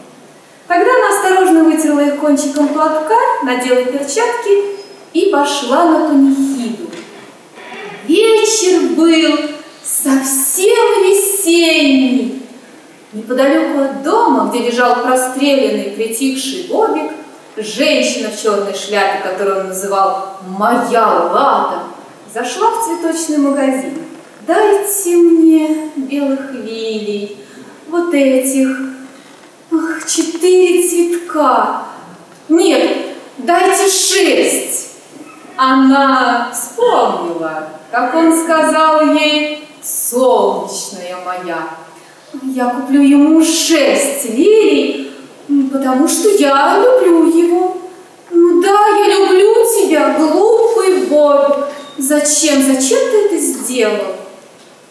Тогда 0.72 0.90
она 0.90 1.08
осторожно 1.10 1.64
вытерла 1.64 2.00
их 2.00 2.16
кончиком 2.16 2.68
платка, 2.68 3.18
надела 3.42 3.84
перчатки 3.84 4.78
и 5.12 5.26
пошла 5.30 5.84
на 5.84 6.08
панихиду. 6.08 6.90
Вечер 8.08 8.96
был 8.96 9.50
совсем 9.84 11.02
весенний. 11.02 12.42
Неподалеку 13.12 13.80
от 13.80 14.02
дома, 14.02 14.48
где 14.48 14.70
лежал 14.70 15.02
простреленный, 15.02 15.90
притихший 15.90 16.68
Бобик, 16.70 17.10
женщина 17.58 18.30
в 18.30 18.42
черной 18.42 18.72
шляпе, 18.72 19.28
которую 19.28 19.60
он 19.60 19.68
называл 19.68 20.38
«Моя 20.46 21.06
Лада», 21.06 21.82
зашла 22.32 22.70
в 22.70 22.86
цветочный 22.86 23.36
магазин. 23.36 23.92
«Дайте 24.46 25.16
мне 25.16 25.90
белых 25.96 26.50
лилий, 26.54 27.36
вот 27.90 28.14
этих, 28.14 28.91
ах, 29.72 30.06
четыре 30.06 30.88
цветка. 30.88 31.84
Нет, 32.48 33.16
дайте 33.38 33.90
шесть». 33.90 34.90
Она 35.56 36.50
вспомнила, 36.52 37.68
как 37.90 38.14
он 38.14 38.36
сказал 38.36 39.14
ей 39.14 39.68
«Солнечная 39.82 41.16
моя». 41.24 41.68
Я 42.42 42.70
куплю 42.70 43.02
ему 43.02 43.44
шесть 43.44 44.30
лилий, 44.30 45.12
Потому 45.72 46.06
что 46.08 46.28
я 46.30 46.78
люблю 46.78 47.26
его. 47.26 47.76
Ну 48.30 48.62
да, 48.62 48.88
я 48.88 49.18
люблю 49.18 49.54
тебя, 49.64 50.16
глупый 50.18 51.06
Бобик. 51.06 51.66
Зачем, 51.98 52.62
зачем 52.62 52.98
ты 53.10 53.26
это 53.26 53.38
сделал? 53.38 54.16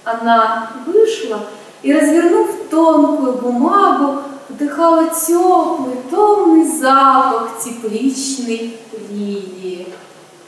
Она 0.03 0.71
вышла 0.85 1.39
и, 1.81 1.93
развернув 1.93 2.49
тонкую 2.69 3.33
бумагу, 3.33 4.23
вдыхала 4.51 5.07
теплый, 5.09 5.95
томный 6.09 6.65
запах 6.65 7.49
тепличной 7.63 8.77
лилии. 9.09 9.87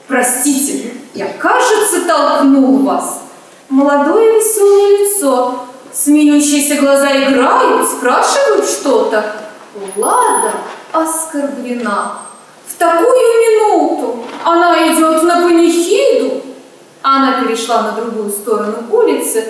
Простите, 0.07 0.93
я, 1.13 1.27
кажется, 1.39 2.05
толкнул 2.05 2.79
вас. 2.79 3.22
Молодое 3.69 4.36
веселое 4.36 5.00
лицо, 5.00 5.60
смеющиеся 5.91 6.75
глаза 6.81 7.10
играют, 7.12 7.88
спрашивают 7.89 8.65
что-то. 8.65 9.24
Лада 9.95 10.53
оскорблена. 10.91 12.19
В 12.67 12.77
такую 12.77 13.10
минуту 13.10 14.19
она 14.44 14.87
идет 14.87 15.24
на 15.24 15.42
панихиду. 15.42 16.42
Она 17.01 17.44
перешла 17.44 17.81
на 17.83 17.92
другую 17.94 18.29
сторону 18.29 18.83
улицы, 18.92 19.46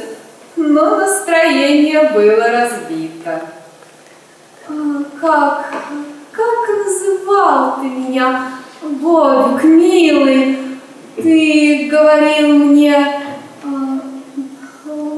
но 0.55 0.95
настроение 0.95 2.09
было 2.13 2.47
разбито. 2.47 3.41
А, 4.67 5.03
как, 5.19 5.73
как 6.31 6.85
называл 6.85 7.75
ты 7.81 7.87
меня, 7.87 8.51
Бобик, 8.81 9.63
милый? 9.63 10.57
Ты 11.15 11.89
говорил 11.91 12.49
мне, 12.57 13.23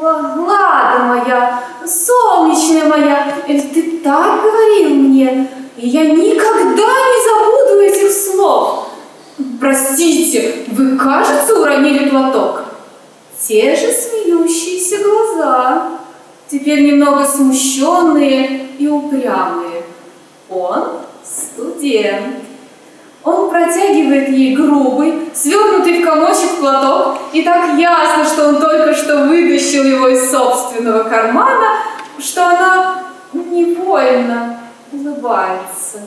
Лада 0.01 1.03
моя, 1.05 1.63
солнечная 1.85 2.85
моя, 2.85 3.35
ты 3.45 3.99
так 4.03 4.41
говорил 4.41 4.89
мне, 4.89 5.47
и 5.77 5.87
я 5.87 6.05
никогда 6.05 6.83
не 6.83 7.23
забуду 7.25 7.81
этих 7.81 8.11
слов. 8.11 8.89
Простите, 9.59 10.65
вы, 10.67 10.97
кажется, 10.97 11.59
уронили 11.59 12.09
платок. 12.09 12.63
Те 13.39 13.75
же 13.75 13.91
смеющиеся 13.91 15.03
глаза, 15.03 15.91
теперь 16.49 16.83
немного 16.83 17.25
смущенные 17.25 18.67
и 18.77 18.87
упрямые. 18.87 19.83
Он 20.49 21.01
студент. 21.23 22.43
Он 23.23 23.49
протягивает 23.49 24.29
ей 24.29 24.55
грубый, 24.55 25.29
свернутый 25.33 26.01
в 26.01 26.05
комочек 26.05 26.59
платок, 26.59 27.17
и 27.33 27.41
так 27.41 27.77
ясно, 27.79 28.23
что 28.23 28.49
он 28.49 28.61
только 28.61 28.93
что 28.93 29.25
вытащил 29.25 29.83
его 29.83 30.09
из 30.09 30.29
собственного 30.29 31.05
кармана, 31.09 31.79
что 32.19 32.45
она 32.45 33.03
невольно 33.33 34.59
улыбается. 34.91 36.01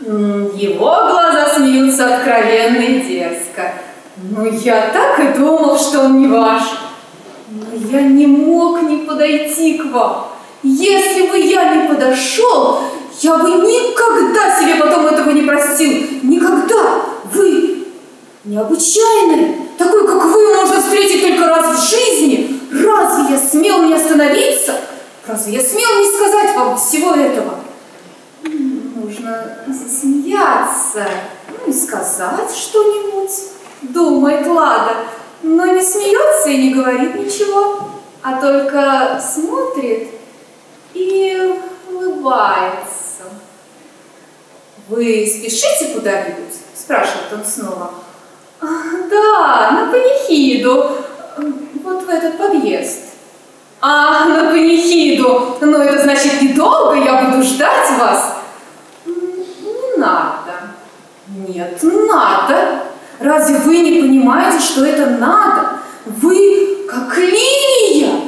Его 0.00 0.96
глаза 1.10 1.46
смеются 1.54 2.16
откровенно 2.16 2.78
и 2.78 3.00
дерзко. 3.00 3.74
Но 4.16 4.46
я 4.46 4.90
так 4.92 5.20
и 5.20 5.38
думал, 5.38 5.78
что 5.78 6.00
он 6.00 6.20
не 6.20 6.26
ваш. 6.26 6.62
Я 7.72 8.02
не 8.02 8.26
мог 8.26 8.82
не 8.82 8.98
подойти 8.98 9.78
к 9.78 9.86
вам. 9.86 10.28
Если 10.62 11.28
бы 11.28 11.38
я 11.38 11.74
не 11.74 11.88
подошел, 11.88 12.80
я 13.20 13.36
бы 13.36 13.48
никогда 13.50 14.60
себе 14.60 14.74
потом 14.74 15.06
этого 15.06 15.30
не 15.30 15.42
простил. 15.42 16.06
Никогда. 16.22 17.02
Вы 17.32 17.86
необычайный. 18.44 19.56
Такой, 19.78 20.06
как 20.06 20.24
вы, 20.24 20.54
можно 20.54 20.80
встретить 20.80 21.22
только 21.22 21.48
раз 21.48 21.76
в 21.76 21.90
жизни. 21.90 22.60
Разве 22.72 23.34
я 23.34 23.40
смел 23.40 23.82
не 23.82 23.94
остановиться? 23.94 24.74
Разве 25.26 25.54
я 25.54 25.60
смел 25.60 26.00
не 26.00 26.06
сказать 26.06 26.56
вам 26.56 26.76
всего 26.76 27.14
этого? 27.14 27.60
Нужно 28.42 29.58
засмеяться, 29.66 31.06
ну 31.48 31.70
и 31.70 31.72
сказать 31.72 32.54
что-нибудь, 32.54 33.30
думает 33.82 34.46
Лада, 34.46 34.96
но 35.42 35.66
не 35.66 35.82
смеется 35.82 36.50
и 36.50 36.68
не 36.68 36.74
говорит 36.74 37.14
ничего, 37.14 37.90
а 38.22 38.40
только 38.40 39.20
смотрит 39.20 40.08
и 40.94 41.60
улыбается. 41.88 43.24
«Вы 44.88 45.26
спешите 45.26 45.94
куда-нибудь?»– 45.94 46.54
спрашивает 46.74 47.32
он 47.32 47.44
снова. 47.44 47.90
«Да, 48.60 49.70
на 49.70 49.90
панихиду, 49.90 50.98
вот 51.82 52.02
в 52.04 52.08
этот 52.08 52.36
подъезд». 52.36 53.04
«А, 53.80 54.26
на 54.26 54.50
панихиду! 54.50 55.56
Ну, 55.60 55.78
это 55.78 56.02
значит, 56.02 56.42
недолго 56.42 56.96
я 56.96 57.22
буду 57.22 57.42
ждать 57.42 57.98
вас?» 57.98 58.36
«Не 59.06 59.96
надо». 59.96 60.74
«Нет, 61.28 61.78
надо. 61.82 62.82
Разве 63.20 63.58
вы 63.58 63.78
не 63.78 64.00
понимаете, 64.00 64.64
что 64.64 64.84
это 64.84 65.10
надо? 65.10 65.80
Вы 66.06 66.86
как 66.88 67.16
линия, 67.18 68.20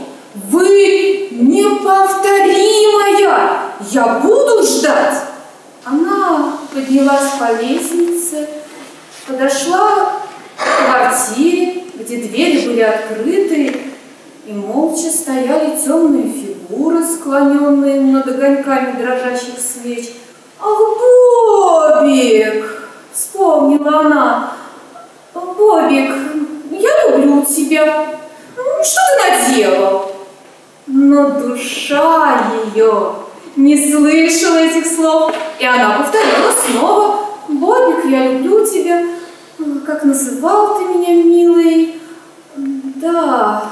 вы 0.51 1.29
неповторимая. 1.31 3.63
Я 3.91 4.21
буду 4.23 4.63
ждать». 4.63 5.23
Она 5.85 6.53
поднялась 6.73 7.33
по 7.41 7.61
лестнице, 7.61 8.49
подошла 9.27 10.13
к 10.57 10.87
квартире, 10.87 11.85
где 11.95 12.19
двери 12.19 12.67
были 12.67 12.81
открыты, 12.81 13.77
и 14.47 14.53
молча 14.53 15.11
стояли 15.11 15.77
темные 15.77 16.33
фигуры, 16.33 17.05
склоненные 17.05 18.01
над 18.01 18.29
огоньками 18.29 19.03
дрожащих 19.03 19.59
свеч. 19.59 20.11
«Ах, 20.61 22.01
Бобик!»— 22.01 22.89
вспомнила 23.13 24.01
она. 24.01 24.52
«Бобик, 25.35 26.11
я 26.71 26.91
люблю 27.09 27.43
тебя. 27.45 28.07
что 28.83 29.01
ты 29.17 29.53
наделал? 29.55 30.13
Но 30.87 31.31
душа 31.31 32.53
ее 32.65 33.15
не 33.57 33.77
слышала 33.91 34.57
этих 34.57 34.87
слов, 34.87 35.33
и 35.59 35.65
она 35.65 35.99
повторила 35.99 36.53
снова. 36.53 37.19
Бобик, 37.49 38.05
я 38.07 38.33
люблю 38.33 38.67
тебя. 38.67 39.05
Как 39.87 40.05
называл 40.05 40.79
ты 40.79 40.85
меня, 40.85 41.23
милый? 41.23 42.01
Да, 42.57 43.71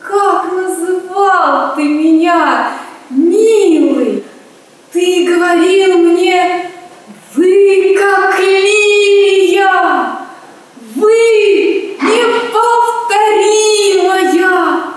как 0.00 0.52
называл 0.52 1.76
ты 1.76 1.84
меня, 1.84 2.72
милый? 3.10 4.24
Ты 4.92 5.24
говорил 5.24 5.98
мне, 5.98 6.70
вы 7.34 7.96
как 7.98 8.40
лилия, 8.40 8.69
вы 11.00 11.96
неповторимая. 12.02 14.92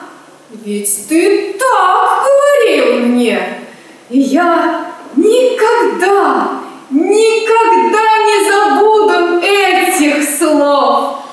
Ведь 0.65 1.07
ты 1.07 1.53
так 1.53 2.25
говорил 2.25 3.05
мне. 3.07 3.39
И 4.09 4.19
я 4.19 4.91
никогда, 5.15 6.59
никогда 6.89 8.17
не 8.27 8.37
забуду 8.51 9.39
этих 9.41 10.23
слов. 10.37 11.23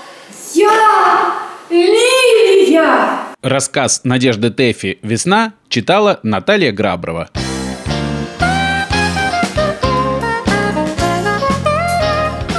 Я 0.54 1.34
лилия. 1.68 3.18
Рассказ 3.42 4.02
Надежды 4.04 4.50
Тэфи 4.50 4.98
«Весна» 5.02 5.54
читала 5.68 6.20
Наталья 6.22 6.70
Граброва. 6.72 7.28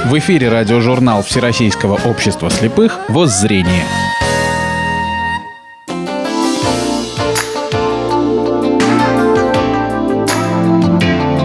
В 0.04 0.18
эфире 0.18 0.48
радиожурнал 0.48 1.22
Всероссийского 1.22 1.98
общества 2.08 2.50
слепых 2.50 2.98
«Воззрение». 3.08 3.84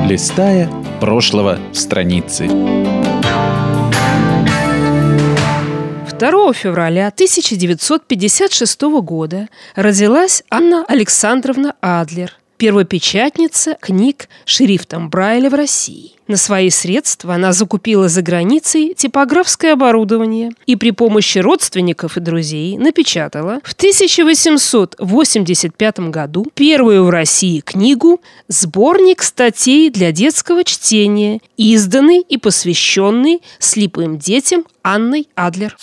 Листая 0.09 0.71
прошлого 0.99 1.59
страницы. 1.71 2.47
2 6.19 6.53
февраля 6.53 7.07
1956 7.09 8.81
года 9.03 9.49
родилась 9.75 10.43
Анна 10.49 10.83
Александровна 10.87 11.75
Адлер– 11.79 12.33
первопечатница 12.57 13.77
книг 13.79 14.27
шрифтом 14.45 15.09
Брайля 15.09 15.49
в 15.49 15.53
России. 15.53 16.11
На 16.27 16.35
свои 16.35 16.69
средства 16.69 17.35
она 17.35 17.53
закупила 17.53 18.09
за 18.09 18.21
границей 18.21 18.93
типографское 18.93 19.71
оборудование 19.73 20.51
и 20.65 20.75
при 20.75 20.91
помощи 20.91 21.37
родственников 21.37 22.17
и 22.17 22.19
друзей 22.19 22.77
напечатала 22.77 23.61
в 23.63 23.71
1885 23.73 25.99
году 26.09 26.45
первую 26.53 27.05
в 27.05 27.09
России 27.09 27.61
книгу 27.61 28.19
«Сборник 28.49 29.23
статей 29.23 29.89
для 29.89 30.11
детского 30.11 30.65
чтения», 30.65 31.39
изданный 31.55 32.19
и 32.19 32.37
посвященный 32.37 33.41
слепым 33.59 34.17
детям 34.17 34.65
Анной 34.83 35.29
Адлер. 35.35 35.77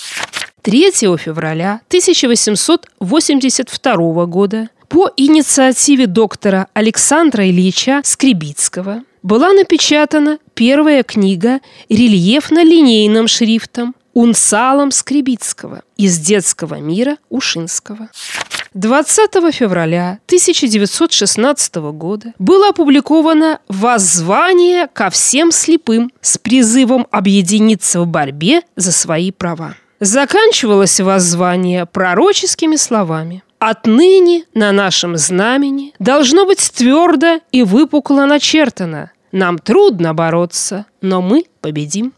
3 0.65 0.91
февраля 1.19 1.81
1882 1.89 4.27
года 4.27 4.71
по 4.88 5.11
инициативе 5.16 6.07
доктора 6.07 6.68
Александра 6.75 7.49
Ильича 7.49 8.01
Скребицкого 8.05 9.03
была 9.23 9.53
напечатана 9.53 10.38
первая 10.55 11.03
книга 11.03 11.61
рельефно-линейным 11.88 13.27
шрифтом 13.27 13.94
Унсалом 14.12 14.90
Скребицкого 14.92 15.83
из 15.97 16.18
детского 16.18 16.77
мира 16.77 17.16
Ушинского. 17.31 18.11
20 18.75 19.55
февраля 19.55 20.18
1916 20.27 21.75
года 21.92 22.33
было 22.38 22.70
опубликовано 22.70 23.61
«Воззвание 23.68 24.88
ко 24.88 25.11
всем 25.11 25.53
слепым» 25.53 26.12
с 26.20 26.38
призывом 26.38 27.07
объединиться 27.11 28.01
в 28.01 28.07
борьбе 28.07 28.62
за 28.77 28.92
свои 28.92 29.31
права. 29.31 29.77
Заканчивалось 30.01 31.01
воззвание 31.01 31.87
пророческими 31.87 32.77
словами. 32.77 33.42
Отныне 33.59 34.45
на 34.55 34.73
нашем 34.73 35.17
знамени 35.17 35.95
должно 35.99 36.45
быть 36.47 36.73
твердо 36.73 37.40
и 37.51 37.62
выпукло 37.62 38.27
начертано. 38.27 39.12
Нам 39.33 39.59
трудно 39.59 40.14
бороться, 40.14 40.87
но 41.01 41.23
мы 41.23 41.45
победим. 41.61 42.12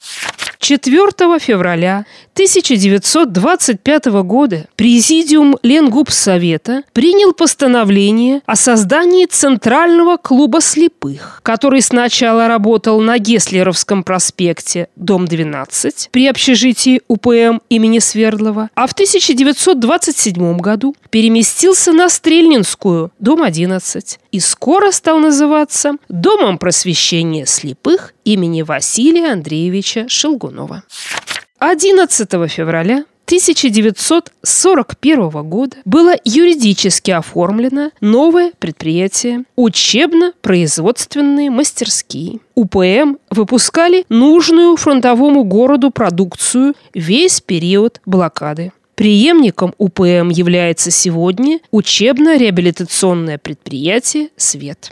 4 0.59 1.39
февраля 1.39 2.05
1925 2.37 4.05
года 4.23 4.67
Президиум 4.77 5.57
Ленгубсовета 5.63 6.83
принял 6.93 7.33
постановление 7.33 8.43
о 8.45 8.57
создании 8.57 9.25
Центрального 9.25 10.19
клуба 10.19 10.61
слепых, 10.61 11.41
который 11.43 11.81
сначала 11.81 12.47
работал 12.47 13.01
на 13.01 13.19
Геслеровском 13.19 14.05
проспекте, 14.05 14.89
дом 14.97 15.25
12, 15.25 16.11
при 16.13 16.27
общежитии 16.27 17.01
УПМ 17.09 17.61
имени 17.71 18.01
Свердлова, 18.01 18.69
а 18.75 18.87
в 18.87 18.93
1927 18.93 20.59
году 20.59 20.95
переместился 21.09 21.93
на 21.93 22.11
Стрельнинскую, 22.11 23.13
дом 23.19 23.45
11, 23.45 24.19
и 24.31 24.41
скоро 24.41 24.91
стал 24.91 25.21
называться 25.21 25.93
Домом 26.11 26.59
просвещения 26.59 27.47
слепых 27.47 28.13
имени 28.27 28.61
Василия 28.61 29.33
Андреевича 29.33 30.07
Шелгунова. 30.11 30.83
11 31.59 32.29
февраля 32.51 33.05
1941 33.25 35.31
года 35.49 35.79
было 35.87 36.15
юридически 36.23 37.11
оформлено 37.11 37.93
новое 38.03 38.53
предприятие 38.59 39.45
«Учебно-производственные 39.57 41.49
мастерские». 41.51 42.41
УПМ 42.55 43.17
выпускали 43.31 44.05
нужную 44.11 44.77
фронтовому 44.77 45.45
городу 45.45 45.91
продукцию 45.91 46.75
весь 46.93 47.41
период 47.41 48.03
блокады. 48.05 48.73
Преемником 48.97 49.75
УПМ 49.77 50.31
является 50.31 50.91
сегодня 50.91 51.61
учебно-реабилитационное 51.71 53.37
предприятие 53.37 54.31
«Свет». 54.39 54.91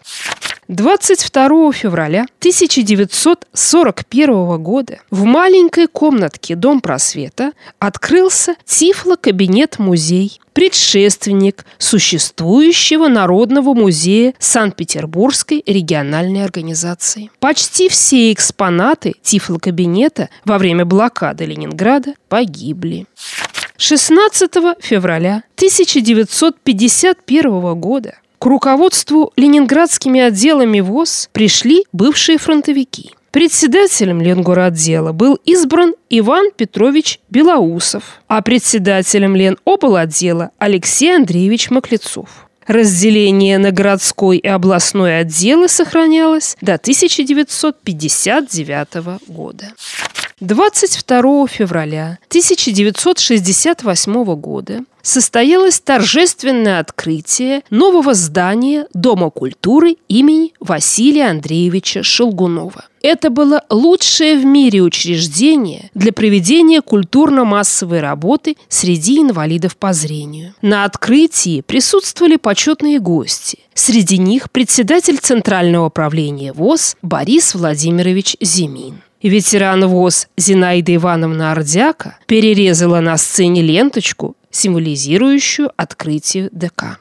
22 0.69 1.73
февраля 1.73 2.27
1941 2.41 4.63
года 4.63 4.99
в 5.11 5.25
маленькой 5.25 5.87
комнатке 5.87 6.55
Дом 6.55 6.83
просвета 6.83 7.53
открылся 7.79 8.57
Тифло-кабинет-музей, 8.67 10.39
предшественник 10.53 11.65
существующего 11.79 13.09
Народного 13.09 13.73
музея 13.75 14.35
Санкт-Петербургской 14.39 15.63
региональной 15.67 16.45
организации. 16.45 17.31
Почти 17.41 17.89
все 17.89 18.31
экспонаты 18.33 19.15
Тифло-кабинета 19.23 20.29
во 20.45 20.59
время 20.59 20.85
блокады 20.85 21.47
Ленинграда 21.47 22.13
погибли. 22.29 23.07
16 23.77 24.53
февраля 24.81 25.43
1951 25.57 27.75
года 27.75 28.15
к 28.39 28.47
руководству 28.47 29.33
ленинградскими 29.37 30.21
отделами 30.21 30.79
ВОЗ 30.81 31.29
пришли 31.33 31.85
бывшие 31.93 32.39
фронтовики. 32.39 33.11
Председателем 33.33 34.23
Ленгороддела 34.23 35.11
был 35.11 35.41
избран 35.45 35.97
Иван 36.09 36.53
Петрович 36.57 37.19
Белоусов, 37.31 38.23
а 38.29 38.43
председателем 38.43 39.35
Леноблотдела 39.35 40.53
Алексей 40.59 41.17
Андреевич 41.17 41.71
Маклецов. 41.71 42.47
Разделение 42.69 43.59
на 43.59 43.73
городской 43.73 44.39
и 44.39 44.47
областной 44.47 45.19
отделы 45.19 45.67
сохранялось 45.69 46.57
до 46.61 46.75
1959 46.75 49.19
года. 49.27 49.73
22 50.41 51.47
февраля 51.47 52.19
1968 52.29 54.35
года 54.35 54.81
состоялось 55.01 55.79
торжественное 55.79 56.81
открытие 56.81 57.63
нового 57.71 58.15
здания 58.15 58.89
Дома 58.95 59.31
культуры 59.31 59.97
имени 60.09 60.53
Василия 60.59 61.31
Андреевича 61.31 62.03
Шелгунова. 62.03 62.87
Это 63.01 63.31
было 63.31 63.63
лучшее 63.71 64.37
в 64.37 64.45
мире 64.45 64.81
учреждение 64.81 65.91
для 65.95 66.13
проведения 66.13 66.81
культурно-массовой 66.81 68.01
работы 68.01 68.57
среди 68.69 69.21
инвалидов 69.21 69.77
по 69.77 69.93
зрению. 69.93 70.55
На 70.63 70.85
открытии 70.85 71.61
присутствовали 71.61 72.37
почетные 72.37 72.99
гости. 72.99 73.61
Среди 73.75 74.19
них 74.19 74.51
председатель 74.51 75.19
Центрального 75.19 75.87
управления 75.87 76.53
ВОЗ 76.53 76.97
Борис 77.03 77.55
Владимирович 77.55 78.37
Зимин. 78.41 79.03
Ветеран 79.25 79.87
ВОЗ 79.87 80.29
Зинаида 80.37 80.97
Ивановна 80.97 81.53
Ордяка 81.53 82.19
перерезала 82.27 83.01
на 83.01 83.17
сцене 83.17 83.63
ленточку, 83.63 84.37
символизирующую 84.51 85.71
открытие 85.79 86.51
ДК. 86.53 86.99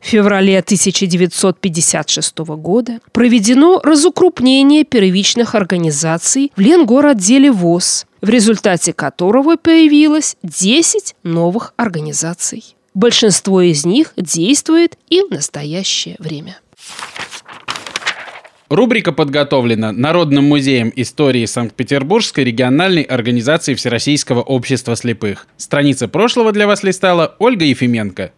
В 0.00 0.06
феврале 0.06 0.58
1956 0.60 2.38
года 2.38 3.00
проведено 3.12 3.80
разукрупнение 3.84 4.84
первичных 4.84 5.54
организаций 5.54 6.50
в 6.56 6.60
Ленгородделе 6.60 7.52
ВОЗ, 7.52 8.06
в 8.22 8.30
результате 8.30 8.94
которого 8.94 9.56
появилось 9.56 10.36
10 10.42 11.16
новых 11.22 11.74
организаций. 11.76 12.74
Большинство 12.94 13.60
из 13.60 13.84
них 13.84 14.14
действует 14.16 14.96
и 15.10 15.20
в 15.20 15.30
настоящее 15.30 16.16
время. 16.18 16.56
Рубрика 18.72 19.12
подготовлена 19.12 19.92
Народным 19.92 20.44
музеем 20.44 20.90
истории 20.96 21.44
Санкт-Петербургской 21.44 22.42
региональной 22.42 23.02
организации 23.02 23.74
Всероссийского 23.74 24.40
общества 24.40 24.96
слепых. 24.96 25.46
Страница 25.58 26.08
прошлого 26.08 26.52
для 26.52 26.66
вас 26.66 26.82
листала 26.82 27.36
Ольга 27.38 27.66
Ефименко. 27.66 28.32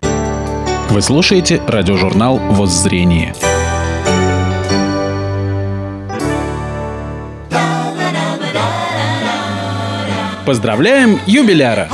Вы 0.90 1.02
слушаете 1.02 1.62
радиожурнал 1.68 2.38
«Воззрение». 2.38 3.32
Поздравляем 10.44 11.20
юбиляра! 11.28 11.88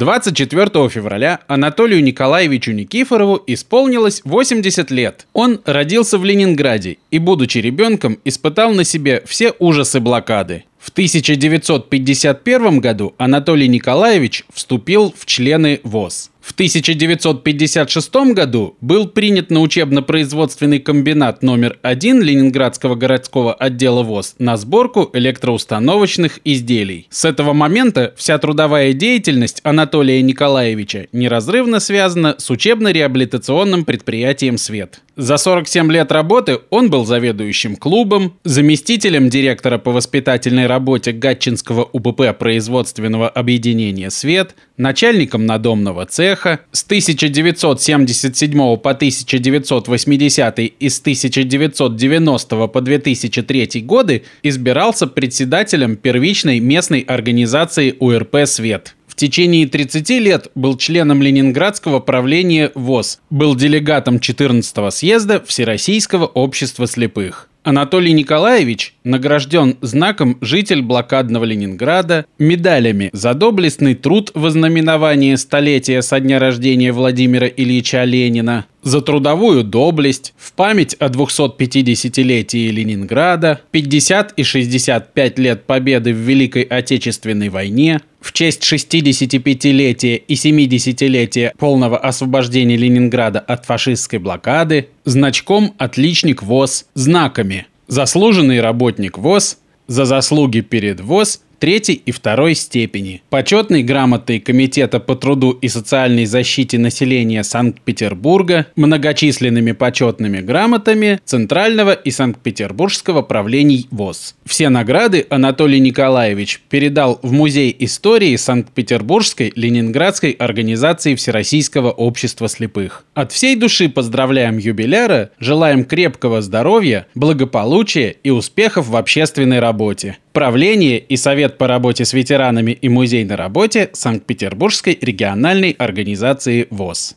24 0.00 0.88
февраля 0.88 1.40
Анатолию 1.46 2.02
Николаевичу 2.02 2.72
Никифорову 2.72 3.42
исполнилось 3.46 4.22
80 4.24 4.90
лет. 4.90 5.26
Он 5.34 5.60
родился 5.66 6.16
в 6.16 6.24
Ленинграде 6.24 6.96
и, 7.10 7.18
будучи 7.18 7.58
ребенком, 7.58 8.18
испытал 8.24 8.72
на 8.72 8.84
себе 8.84 9.22
все 9.26 9.52
ужасы 9.58 10.00
блокады. 10.00 10.64
В 10.80 10.88
1951 10.88 12.80
году 12.80 13.14
Анатолий 13.18 13.68
Николаевич 13.68 14.44
вступил 14.50 15.14
в 15.14 15.26
члены 15.26 15.80
ВОЗ. 15.84 16.30
В 16.40 16.52
1956 16.52 18.14
году 18.34 18.76
был 18.80 19.06
принят 19.06 19.50
на 19.50 19.60
учебно-производственный 19.60 20.78
комбинат 20.78 21.42
номер 21.42 21.78
1 21.82 22.22
Ленинградского 22.22 22.94
городского 22.94 23.52
отдела 23.52 24.02
ВОЗ 24.02 24.36
на 24.38 24.56
сборку 24.56 25.10
электроустановочных 25.12 26.40
изделий. 26.44 27.06
С 27.10 27.26
этого 27.26 27.52
момента 27.52 28.14
вся 28.16 28.38
трудовая 28.38 28.94
деятельность 28.94 29.60
Анатолия 29.64 30.22
Николаевича 30.22 31.08
неразрывно 31.12 31.78
связана 31.78 32.36
с 32.38 32.48
учебно-реабилитационным 32.48 33.84
предприятием 33.84 34.56
«Свет». 34.56 35.02
За 35.20 35.36
47 35.36 35.92
лет 35.92 36.12
работы 36.12 36.60
он 36.70 36.88
был 36.88 37.04
заведующим 37.04 37.76
клубом, 37.76 38.38
заместителем 38.44 39.28
директора 39.28 39.76
по 39.76 39.92
воспитательной 39.92 40.66
работе 40.66 41.12
Гатчинского 41.12 41.84
УПП 41.84 42.34
производственного 42.38 43.28
объединения 43.28 44.08
«Свет», 44.08 44.54
начальником 44.78 45.44
надомного 45.44 46.06
цеха. 46.06 46.60
С 46.72 46.84
1977 46.84 48.78
по 48.78 48.90
1980 48.92 50.58
и 50.58 50.88
с 50.88 51.00
1990 51.00 52.66
по 52.68 52.80
2003 52.80 53.82
годы 53.82 54.22
избирался 54.42 55.06
председателем 55.06 55.96
первичной 55.96 56.60
местной 56.60 57.00
организации 57.00 57.94
УРП 57.98 58.46
«Свет» 58.46 58.94
течение 59.20 59.66
30 59.66 60.08
лет 60.10 60.50
был 60.54 60.78
членом 60.78 61.22
Ленинградского 61.22 62.00
правления 62.00 62.72
ВОЗ, 62.74 63.20
был 63.28 63.54
делегатом 63.54 64.16
14-го 64.16 64.90
съезда 64.90 65.42
Всероссийского 65.46 66.24
общества 66.24 66.86
слепых. 66.86 67.50
Анатолий 67.62 68.14
Николаевич 68.14 68.94
награжден 69.04 69.76
знаком 69.82 70.38
«Житель 70.40 70.80
блокадного 70.80 71.44
Ленинграда», 71.44 72.24
медалями 72.38 73.10
за 73.12 73.34
доблестный 73.34 73.94
труд 73.94 74.30
в 74.32 74.46
ознаменование 74.46 75.36
столетия 75.36 76.00
со 76.00 76.20
дня 76.20 76.38
рождения 76.38 76.90
Владимира 76.90 77.46
Ильича 77.46 78.04
Ленина, 78.04 78.64
за 78.82 79.00
трудовую 79.00 79.64
доблесть, 79.64 80.34
в 80.36 80.52
память 80.52 80.94
о 80.98 81.08
250-летии 81.08 82.70
Ленинграда, 82.70 83.60
50 83.70 84.32
и 84.36 84.42
65 84.42 85.38
лет 85.38 85.64
победы 85.64 86.12
в 86.12 86.16
Великой 86.16 86.62
Отечественной 86.62 87.48
войне, 87.48 88.00
в 88.20 88.32
честь 88.32 88.62
65-летия 88.62 90.16
и 90.16 90.34
70-летия 90.34 91.52
полного 91.58 91.98
освобождения 91.98 92.76
Ленинграда 92.76 93.40
от 93.40 93.66
фашистской 93.66 94.18
блокады, 94.18 94.88
значком 95.04 95.74
«Отличник 95.78 96.42
ВОЗ», 96.42 96.86
знаками. 96.94 97.66
«Заслуженный 97.86 98.60
работник 98.60 99.18
ВОЗ», 99.18 99.58
«За 99.86 100.04
заслуги 100.04 100.60
перед 100.60 101.00
ВОЗ» 101.00 101.40
третьей 101.60 102.02
и 102.06 102.10
второй 102.10 102.54
степени. 102.54 103.22
Почетной 103.28 103.82
грамотой 103.82 104.40
Комитета 104.40 104.98
по 104.98 105.14
труду 105.14 105.52
и 105.52 105.68
социальной 105.68 106.24
защите 106.24 106.78
населения 106.78 107.44
Санкт-Петербурга, 107.44 108.66
многочисленными 108.76 109.72
почетными 109.72 110.40
грамотами 110.40 111.20
Центрального 111.24 111.92
и 111.92 112.10
Санкт-Петербургского 112.10 113.22
правлений 113.22 113.86
ВОЗ. 113.90 114.34
Все 114.46 114.70
награды 114.70 115.26
Анатолий 115.28 115.78
Николаевич 115.78 116.62
передал 116.70 117.20
в 117.22 117.30
Музей 117.30 117.76
истории 117.78 118.34
Санкт-Петербургской 118.36 119.52
Ленинградской 119.54 120.30
организации 120.30 121.14
Всероссийского 121.14 121.90
общества 121.90 122.48
слепых. 122.48 123.04
От 123.12 123.32
всей 123.32 123.54
души 123.54 123.90
поздравляем 123.90 124.56
юбиляра, 124.56 125.30
желаем 125.38 125.84
крепкого 125.84 126.40
здоровья, 126.40 127.06
благополучия 127.14 128.16
и 128.24 128.30
успехов 128.30 128.88
в 128.88 128.96
общественной 128.96 129.60
работе. 129.60 130.16
Правление 130.32 131.00
и 131.00 131.16
Совет 131.16 131.58
по 131.58 131.66
работе 131.66 132.04
с 132.04 132.12
ветеранами 132.12 132.70
и 132.70 132.88
музейной 132.88 133.34
работе 133.34 133.90
Санкт-Петербургской 133.92 134.96
региональной 135.00 135.72
организации 135.72 136.68
ВОЗ. 136.70 137.16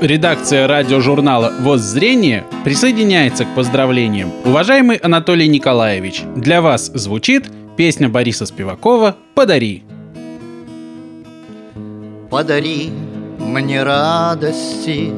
Редакция 0.00 0.66
радиожурнала 0.66 1.52
«Воззрение» 1.60 2.44
присоединяется 2.64 3.44
к 3.44 3.54
поздравлениям. 3.54 4.32
Уважаемый 4.44 4.96
Анатолий 4.96 5.46
Николаевич, 5.46 6.22
для 6.34 6.60
вас 6.60 6.90
звучит 6.92 7.46
песня 7.76 8.08
Бориса 8.08 8.44
Спивакова 8.44 9.16
«Подари». 9.36 9.84
Подари 12.28 12.90
мне 13.38 13.84
радости, 13.84 15.12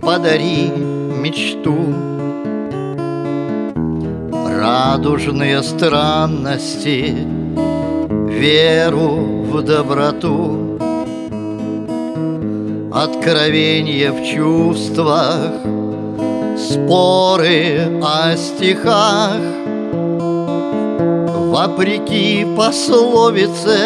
подари 0.00 0.68
мечту, 0.68 2.13
радужные 4.64 5.62
странности, 5.62 7.14
веру 8.30 9.44
в 9.44 9.62
доброту, 9.62 10.78
откровение 12.90 14.10
в 14.10 14.24
чувствах, 14.24 15.52
споры 16.56 18.00
о 18.02 18.34
стихах, 18.36 19.36
вопреки 21.52 22.46
пословице 22.56 23.78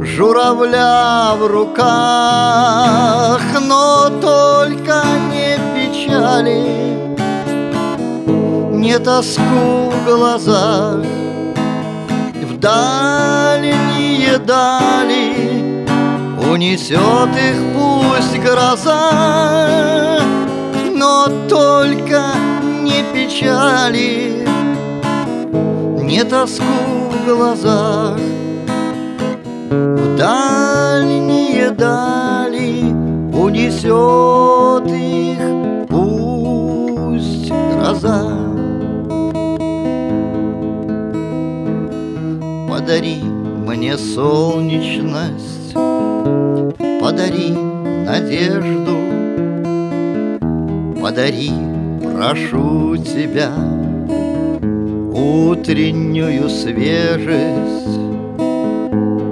журавля 0.00 1.34
в 1.38 1.46
руках, 1.46 3.42
но 3.68 4.08
только 4.22 5.02
не 5.30 5.58
печали 5.74 6.93
не 8.84 8.98
тоску 8.98 9.90
в 9.90 10.04
глазах, 10.04 11.02
В 12.48 12.58
дальние 12.58 14.36
дали 14.38 15.86
Унесет 16.50 17.30
их 17.48 17.60
пусть 17.74 18.38
гроза, 18.44 20.20
Но 20.92 21.28
только 21.48 22.20
не 22.82 23.02
печали, 23.14 24.46
Не 26.02 26.22
тоску 26.24 27.08
в 27.10 27.24
глазах, 27.24 28.18
В 29.70 30.16
дальние 30.18 31.70
дали 31.70 32.92
Унесет 33.32 34.86
их 34.86 35.38
пусть 35.88 37.50
гроза. 37.50 38.53
Подари 42.84 43.22
мне 43.22 43.96
солнечность, 43.96 45.72
подари 47.00 47.50
надежду, 48.04 48.98
Подари, 51.00 51.50
прошу 52.02 52.98
тебя, 52.98 53.52
утреннюю 55.14 56.50
свежесть, 56.50 58.00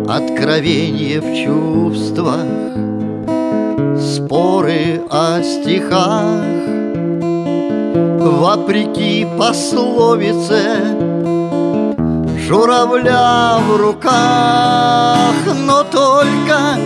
Откровение 0.09 1.21
в 1.21 1.35
чувствах, 1.45 2.47
споры 4.01 5.03
о 5.11 5.43
стихах, 5.43 6.43
Вопреки 8.19 9.27
пословице 9.37 11.12
журавля 12.47 13.59
в 13.67 13.77
руках, 13.77 15.35
но 15.67 15.85
только 15.85 16.77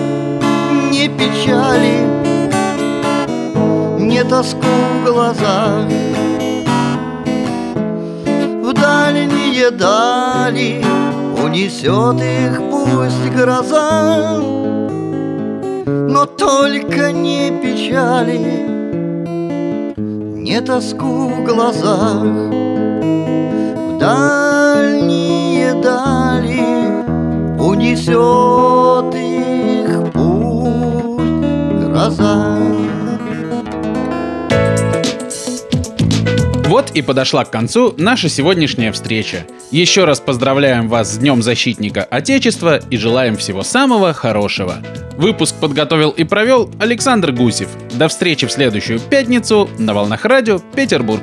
не 0.90 1.09
печали, 1.09 2.05
не 3.99 4.23
тоску 4.25 4.66
в 4.66 5.05
глазах. 5.05 5.87
В 8.66 8.73
дальние 8.73 9.71
дали 9.71 10.85
Унесет 11.40 12.21
их 12.21 12.61
пусть 12.69 13.31
гроза 13.33 14.40
Но 15.87 16.27
только 16.27 17.12
не 17.12 17.53
печали 17.62 18.66
Не 19.97 20.61
тоску 20.62 21.29
в 21.29 21.45
глазах 21.45 22.25
В 23.92 23.99
Унесет 27.76 29.14
их 29.14 30.12
пусть 30.14 31.84
гроза 31.84 32.56
Вот 36.68 36.90
и 36.92 37.02
подошла 37.02 37.44
к 37.44 37.50
концу 37.50 37.92
наша 37.98 38.30
сегодняшняя 38.30 38.92
встреча. 38.92 39.46
Еще 39.70 40.04
раз 40.06 40.20
поздравляем 40.20 40.88
вас 40.88 41.12
с 41.12 41.18
Днем 41.18 41.42
Защитника 41.42 42.02
Отечества 42.02 42.80
и 42.88 42.96
желаем 42.96 43.36
всего 43.36 43.62
самого 43.62 44.14
хорошего. 44.14 44.76
Выпуск 45.18 45.54
подготовил 45.60 46.10
и 46.10 46.24
провел 46.24 46.70
Александр 46.80 47.32
Гусев. 47.32 47.68
До 47.92 48.08
встречи 48.08 48.46
в 48.46 48.52
следующую 48.52 49.00
пятницу 49.00 49.68
на 49.78 49.92
волнах 49.92 50.24
радио 50.24 50.60
Петербург. 50.74 51.22